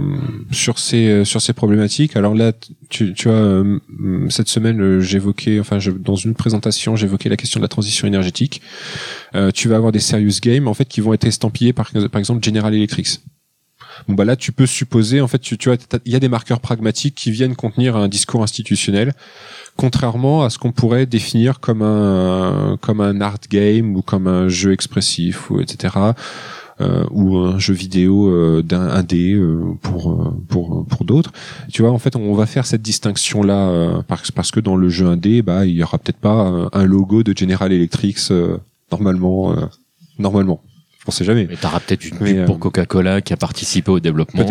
[0.51, 2.17] sur ces sur ces problématiques.
[2.17, 2.53] Alors là,
[2.89, 3.79] tu, vois, euh,
[4.29, 8.63] cette semaine, euh, j'évoquais, enfin, dans une présentation, j'évoquais la question de la transition énergétique.
[9.35, 12.19] Euh, tu vas avoir des serious games en fait qui vont être estampillés par par
[12.19, 13.21] exemple General Electric.
[14.09, 16.29] Bon bah là, tu peux supposer, en fait, tu, tu vois, il y a des
[16.29, 19.13] marqueurs pragmatiques qui viennent contenir un discours institutionnel,
[19.77, 24.49] contrairement à ce qu'on pourrait définir comme un comme un art game ou comme un
[24.49, 25.95] jeu expressif ou etc.
[26.81, 31.33] euh, ou un jeu vidéo euh, d'un indé euh, pour pour pour d'autres.
[31.73, 34.89] Tu vois, en fait, on va faire cette distinction là parce parce que dans le
[34.89, 38.57] jeu indé, bah il y aura peut-être pas un logo de General Electric euh,
[38.91, 39.67] normalement euh,
[40.19, 40.61] normalement.
[41.09, 41.49] On sait jamais.
[41.51, 44.47] Mais t'auras peut-être une pub pour Coca-Cola qui a participé au développement.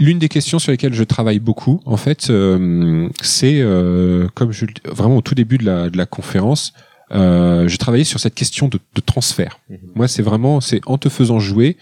[0.00, 4.66] L'une des questions sur lesquelles je travaille beaucoup, en fait, euh, c'est euh, comme je
[4.66, 6.72] le dis- vraiment au tout début de la, de la conférence,
[7.12, 9.60] euh, j'ai travaillé sur cette question de, de transfert.
[9.68, 9.78] Mhm.
[9.94, 11.76] Moi, c'est vraiment, c'est en te faisant jouer,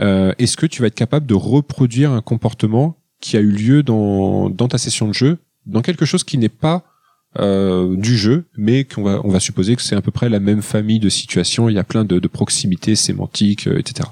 [0.00, 3.82] euh, est-ce que tu vas être capable de reproduire un comportement qui a eu lieu
[3.82, 6.84] dans, dans ta session de jeu, dans quelque chose qui n'est pas
[7.38, 10.40] euh, du jeu, mais qu'on va, on va supposer que c'est à peu près la
[10.40, 11.68] même famille de situations.
[11.68, 14.08] Il y a plein de, de proximités sémantiques, euh, etc.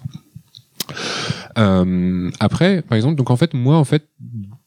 [1.58, 4.04] Euh, après, par exemple, donc en fait, moi, en fait,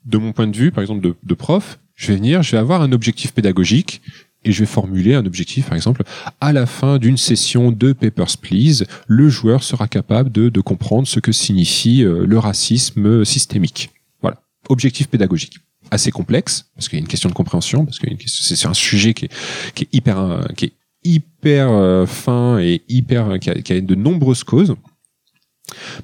[0.06, 2.58] de mon point de vue, par exemple, de, de prof, je vais venir, je vais
[2.58, 4.02] avoir un objectif pédagogique
[4.44, 6.04] et je vais formuler un objectif, par exemple,
[6.40, 11.08] à la fin d'une session de Papers, Please, le joueur sera capable de, de comprendre
[11.08, 13.90] ce que signifie euh, le racisme systémique.
[14.22, 14.42] Voilà.
[14.70, 15.58] Objectif pédagogique.
[15.92, 19.14] Assez complexe, parce qu'il y a une question de compréhension, parce que c'est un sujet
[19.14, 19.32] qui est,
[19.74, 20.74] qui est hyper, euh, qui est
[21.04, 24.76] hyper euh, fin et hyper, qui a, qui a de nombreuses causes.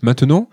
[0.02, 0.50] Maintenant,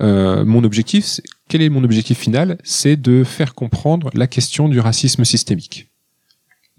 [0.00, 2.58] euh, mon objectif, quel est mon objectif final?
[2.62, 5.87] C'est de faire comprendre la question du racisme systémique.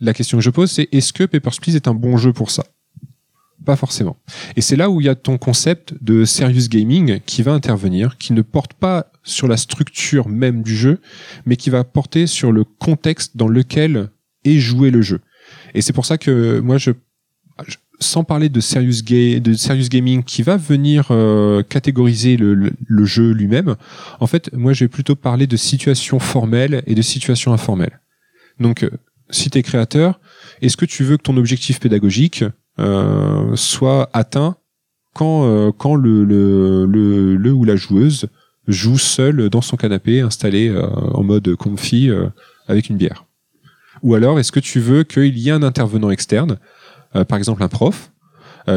[0.02, 2.52] La question que je pose, c'est est-ce que Papers, Please est un bon jeu pour
[2.52, 2.66] ça?
[3.66, 4.18] Pas forcément.
[4.56, 8.18] Et c'est là où il y a ton concept de serious gaming qui va intervenir,
[8.18, 11.02] qui ne porte pas sur la structure même du jeu,
[11.45, 14.10] mais qui va porter sur le contexte dans lequel
[14.45, 15.20] est joué le jeu.
[15.74, 16.91] Et c'est pour ça que moi, je,
[18.00, 22.72] sans parler de serious, ga- de serious gaming qui va venir euh, catégoriser le,
[23.06, 23.76] jeu lui-même,
[24.22, 28.00] en fait, moi, je vais plutôt parler de situations formelles et de situations informelles.
[28.60, 28.89] Donc, euh,
[29.30, 30.19] si tu es créateur,
[30.61, 32.43] est-ce que tu veux que ton objectif pédagogique
[32.80, 34.55] euh, soit atteint
[35.13, 38.27] quand, euh, le, le, ou la joueuse
[38.67, 42.09] joue seul dans son canapé, installé euh, en mode comfy
[42.67, 43.25] avec une bière?
[44.01, 46.57] Ou alors, est-ce que tu veux qu'il y ait un intervenant externe,
[47.27, 48.11] par exemple un prof,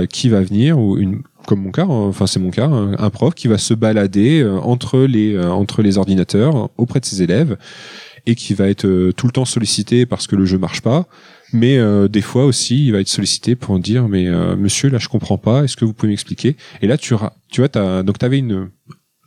[0.09, 0.79] qui va venir,
[1.47, 4.45] comme mon cas, hein, enfin c'est mon cas, un, un prof qui va se balader
[4.63, 7.57] entre les entre les ordinateurs auprès de ses élèves
[8.27, 11.07] et qui va être euh, tout le temps sollicité parce que le jeu marche pas,
[11.53, 14.99] mais euh, des fois aussi il va être sollicité pour dire mais euh, monsieur là
[14.99, 16.57] je comprends pas, est-ce que vous pouvez m'expliquer?
[16.81, 17.15] Et là tu
[17.51, 18.71] tu vois, t'as, donc t'avais une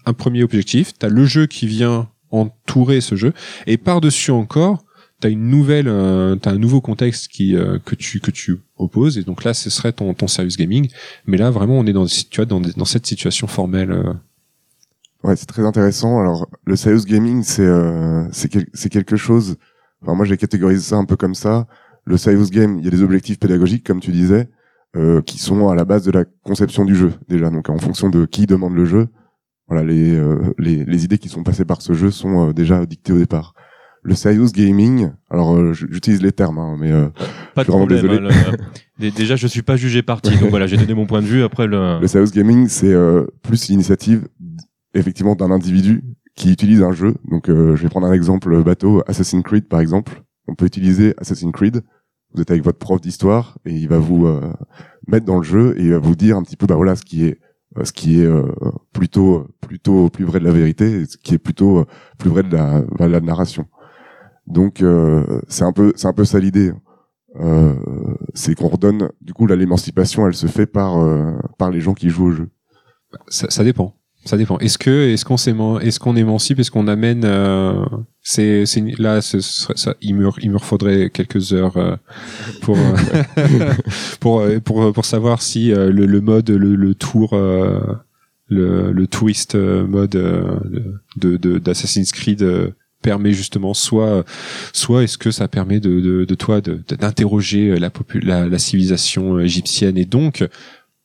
[0.06, 3.34] un premier objectif, t'as le jeu qui vient entourer ce jeu
[3.68, 4.86] et par dessus encore
[5.20, 9.18] t'as une nouvelle euh, t'as un nouveau contexte qui euh, que tu que tu opposes
[9.18, 10.90] et donc là ce serait ton ton serious gaming.
[11.26, 14.14] Mais là vraiment on est dans tu vois dans, dans cette situation formelle euh.
[15.26, 16.20] Ouais, c'est très intéressant.
[16.20, 19.56] Alors, le serious gaming, c'est euh, c'est quel- c'est quelque chose.
[20.02, 21.68] Enfin, moi, j'ai catégorisé ça un peu comme ça.
[22.06, 24.50] Le serious game, il y a des objectifs pédagogiques, comme tu disais,
[24.96, 27.50] euh, qui sont à la base de la conception du jeu déjà.
[27.50, 29.08] Donc, en fonction de qui demande le jeu,
[29.68, 32.86] voilà, les euh, les, les idées qui sont passées par ce jeu sont euh, déjà
[32.86, 33.56] dictées au départ.
[34.04, 37.08] Le serious gaming, alors euh, j'utilise les termes, hein, mais euh,
[37.56, 38.28] Pas Je suis vraiment problème.
[38.28, 38.58] hein, le-
[39.00, 41.42] Dé- Déjà, je suis pas jugé parti, donc voilà, j'ai donné mon point de vue.
[41.44, 44.28] Après, le, Le serious gaming, c'est euh, plus l'initiative
[44.96, 46.04] effectivement d'un individu
[46.36, 47.16] qui utilise un jeu.
[47.30, 50.24] Donc, euh, je vais prendre un exemple bateau, Assassin's Creed par exemple.
[50.48, 51.82] On peut utiliser Assassin's Creed.
[52.34, 54.42] Vous êtes avec votre prof d'histoire et il va vous euh,
[55.08, 57.04] mettre dans le jeu et il va vous dire un petit peu, bah voilà, ce
[57.04, 57.40] qui est,
[57.78, 58.52] euh, ce qui est euh,
[58.92, 61.86] plutôt, plutôt plus vrai de la vérité, et ce qui est plutôt euh,
[62.18, 63.68] plus vrai de la, bah, de la narration.
[64.48, 66.74] Donc, euh, c'est un peu, c'est un peu ça l'idée.
[67.38, 67.74] Euh,
[68.34, 72.10] c'est qu'on redonne, du coup, l'émancipation, elle se fait par, euh, par les gens qui
[72.10, 72.50] jouent au jeu.
[73.30, 74.58] ça dépend ça dépend.
[74.60, 77.86] Est-ce que est-ce qu'on est-ce qu'on émancipe est-ce qu'on amène euh,
[78.22, 81.96] c'est c'est là ce serait ça il me il me faudrait quelques heures euh,
[82.62, 82.94] pour euh,
[84.20, 87.80] pour, euh, pour pour savoir si euh, le, le mode le, le tour euh,
[88.48, 90.60] le, le twist euh, mode euh,
[91.18, 92.72] de de- d'Assassin's Creed euh,
[93.02, 94.26] permet justement soit
[94.74, 97.92] soit est-ce que ça permet de de, de toi de- de- d'interroger la,
[98.24, 100.44] la la civilisation égyptienne et donc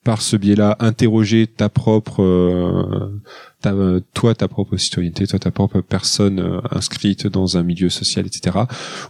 [0.04, 3.20] par ce biais-là interroger ta propre euh,
[3.60, 3.74] ta,
[4.14, 8.60] toi ta propre citoyenneté toi ta propre personne euh, inscrite dans un milieu social etc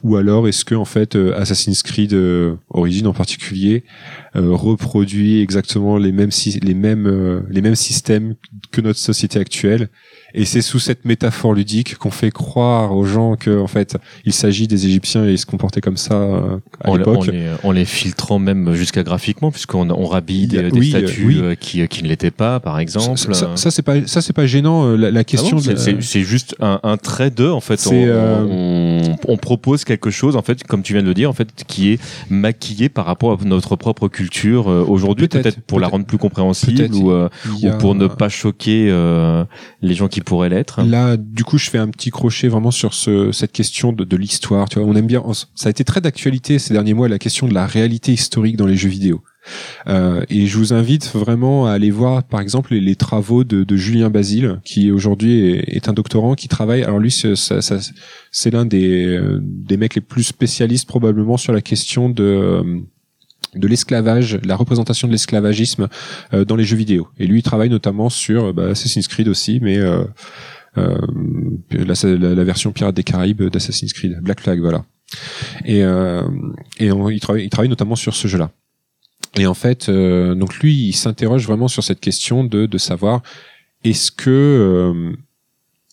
[0.03, 3.85] ou alors est-ce que en fait euh, Assassin's Creed euh, Origins en particulier
[4.35, 6.31] euh, reproduit exactement les mêmes
[6.61, 8.35] les mêmes euh, les mêmes systèmes
[8.73, 9.91] que notre société actuelle
[10.35, 14.33] et c'est sous cette métaphore ludique qu'on fait croire aux gens que en fait il
[14.33, 17.49] s'agit des Égyptiens et ils se comportaient comme ça euh, à en, en l'époque les,
[17.63, 21.39] en les filtrant même jusqu'à graphiquement, puisqu'on on rhabille des, oui, euh, statues oui.
[21.41, 23.19] euh, qui, qui ne l'étaient pas, par exemple.
[23.19, 26.23] ça, ça- ça, c'est pas ça c'est pas gênant la, Ah question bon, de c'est-
[26.23, 30.43] juste un, un trait de en fait on, euh, on, on propose quelque chose en
[30.43, 32.01] fait comme tu viens de le dire en fait qui est
[32.31, 37.11] maquillé par rapport à notre propre culture aujourd'hui Peut-être, pour la rendre plus compréhensible ou,
[37.11, 37.29] euh,
[37.63, 39.45] ou pour ne pas choquer euh,
[39.83, 42.95] les gens qui pourraient l'être Là, du coup, je fais un petit crochet vraiment sur
[42.95, 44.69] ce, cette question de, de l'histoire.
[44.69, 45.23] Tu vois, on aime bien.
[45.55, 48.67] Ça a été très d'actualité ces derniers mois la question de la réalité historique dans
[48.67, 49.23] les jeux vidéo.
[49.89, 53.65] Euh, et je vous invite vraiment à aller voir, par exemple, les, les travaux de,
[53.65, 56.83] de Julien Basile, qui aujourd'hui est, est un doctorant qui travaille.
[56.83, 57.79] Alors lui, c'est ça- ça-
[58.31, 62.81] c'est l'un des, euh, des mecs les plus spécialistes probablement sur la question de euh,
[63.55, 65.89] de l'esclavage, la représentation de l'esclavagisme
[66.35, 67.09] euh, dans les jeux vidéo.
[67.19, 70.05] Et lui, il travaille notamment sur bah, Assassin's Creed aussi, mais euh,
[70.79, 70.97] euh,
[71.71, 74.85] la, la, la version Pirates des Caraïbes d'Assassin's Creed, Black Flag, voilà.
[75.65, 76.23] Et, euh,
[76.79, 78.51] et on- il, travaille, il travaille notamment sur ce jeu-là.
[79.39, 83.23] Et en fait, euh, donc lui, il s'interroge vraiment sur cette question de, de savoir
[83.85, 85.13] est-ce que euh,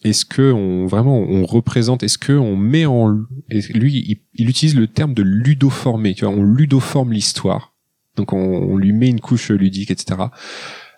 [0.10, 3.10] est-ce que on vraiment on représente, est-ce que on met en
[3.50, 7.74] lui, il, il utilise le terme de ludoformer, tu vois, on ludoforme l'histoire.
[8.16, 10.20] Donc on, on lui met une couche ludique, etc.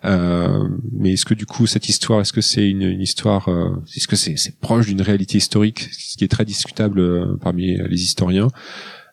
[0.04, 3.82] Euh, mais est-ce que du coup cette histoire, est-ce que c'est une, une histoire, euh,
[3.94, 8.02] est-ce que c'est proche d'une réalité historique, ce qui est très discutable euh, parmi les
[8.02, 8.48] historiens,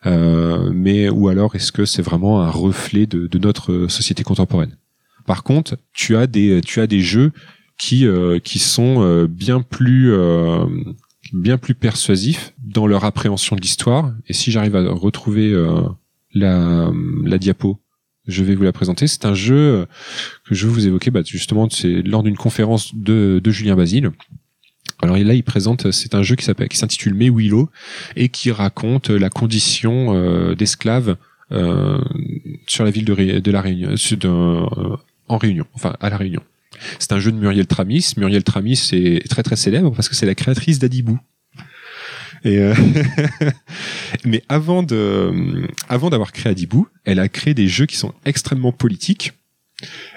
[0.06, 4.76] euh, mais ou alors est-ce que c'est vraiment un reflet de, de notre société contemporaine?
[5.26, 7.32] Par contre, tu as des tu as des jeux
[7.78, 10.64] qui euh, qui sont euh, bien plus euh,
[11.32, 14.12] bien plus persuasifs dans leur appréhension de l'histoire.
[14.26, 15.54] Et si j'arrive à retrouver
[16.34, 16.92] la
[17.24, 17.80] la diapo
[18.26, 19.06] je vais vous la présenter.
[19.06, 19.86] C'est un jeu
[20.44, 21.66] que je vous évoquer, bah, justement,
[22.04, 24.10] lors d'une conférence de, de Julien Basile.
[25.00, 27.70] Alors là, il présente, c'est un jeu qui s'appelle, qui s'intitule Me Willow
[28.16, 31.16] et qui raconte la condition euh, d'esclaves
[31.52, 32.00] euh,
[32.66, 34.96] sur la ville de, la Réunion, euh,
[35.28, 36.42] en Réunion, enfin à la Réunion.
[36.98, 38.12] C'est un jeu de Muriel Tramis.
[38.16, 41.18] Muriel Tramis est très très célèbre parce que c'est la créatrice d'Adibou.
[42.46, 42.74] Euh,
[44.24, 48.72] mais avant de, avant d'avoir créé Adibou, elle a créé des jeux qui sont extrêmement
[48.72, 49.32] politiques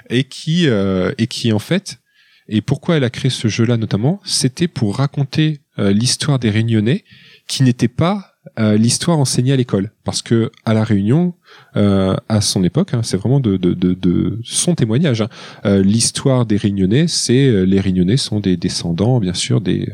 [0.10, 2.00] et qui, euh, et qui en fait,
[2.48, 7.04] et pourquoi elle a créé ce jeu-là notamment, c'était pour raconter euh, l'histoire des Réunionnais
[7.48, 11.34] qui n'était pas euh, l'histoire enseignée à l'école, parce que à la Réunion,
[11.78, 15.22] euh, à son époque, hein, c'est vraiment de, son témoignage.
[15.22, 15.30] hein,
[15.66, 19.88] euh, l'histoire des Réunionnais, c'est les Réunionnais sont des descendants, bien sûr, des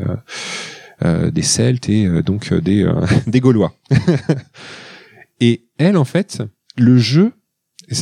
[1.41, 3.75] Celtes et donc des, Gaulois.
[5.39, 6.41] et elle, en fait,
[6.77, 7.33] le jeu,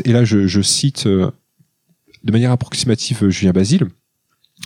[0.05, 3.87] et là je, je cite de manière approximative Julien Basile,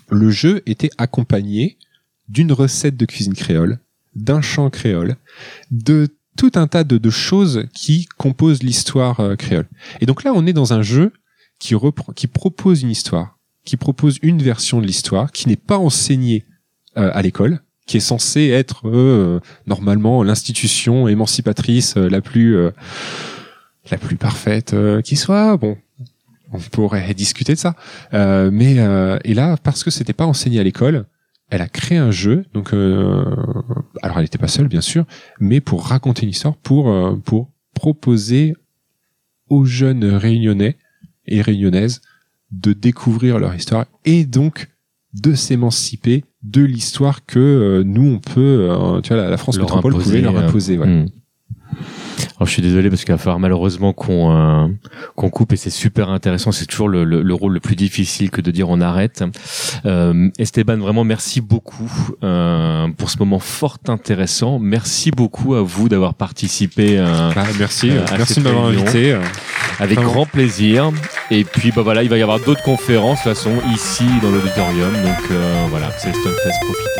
[0.09, 1.77] le jeu était accompagné
[2.27, 3.79] d'une recette de cuisine créole,
[4.23, 5.15] d'un chant créole,
[5.71, 6.07] de
[6.37, 9.67] tout un tas de, choses qui composent l'histoire euh, créole.
[9.99, 11.11] Et donc là, on est dans un jeu
[11.59, 11.75] qui
[12.27, 16.45] propose une histoire, qui propose une version de l'histoire, qui n'est pas enseignée
[16.97, 22.57] euh, à l'école, qui est censée être euh, normalement l'institution émancipatrice euh, la plus
[23.91, 25.55] la plus parfaite qui soit.
[25.57, 25.77] Bon,
[26.51, 27.75] on pourrait discuter de ça,
[28.11, 28.75] mais
[29.23, 31.05] et là parce que c'était pas enseigné à l'école,
[31.49, 32.45] elle a créé un jeu.
[32.53, 32.73] Donc,
[34.01, 35.05] alors elle n'était pas seule bien sûr,
[35.39, 38.53] mais pour raconter une histoire, pour euh, pour proposer
[39.49, 40.77] aux jeunes réunionnais
[41.25, 42.01] et réunionnaises
[42.51, 44.69] de découvrir leur histoire et donc
[45.13, 49.57] de s'émanciper de l'histoire que euh, nous on peut, euh, tu vois, la, la France
[49.57, 50.77] Leur métropole imposer, pouvait leur imposer.
[50.77, 50.87] Ouais.
[50.87, 51.09] Hmm.
[52.37, 54.67] Alors, je suis désolé parce qu'il va falloir malheureusement qu'on euh,
[55.15, 56.51] qu'on coupe et c'est super intéressant.
[56.51, 59.23] C'est toujours le, le, le rôle le plus difficile que de dire on arrête.
[59.85, 61.91] Euh, Esteban, vraiment merci beaucoup
[62.23, 64.59] euh, pour ce moment fort intéressant.
[64.59, 69.17] Merci beaucoup à vous d'avoir participé Ah, merci, à merci de m'avoir invité.
[69.79, 70.91] avec grand plaisir.
[71.31, 74.31] Et puis bah voilà, il va y avoir d'autres conférences de toute façon ici dans
[74.31, 74.91] l'auditorium.
[75.03, 75.37] Donc
[75.69, 76.99] voilà, c'est le Stunfest, profitez.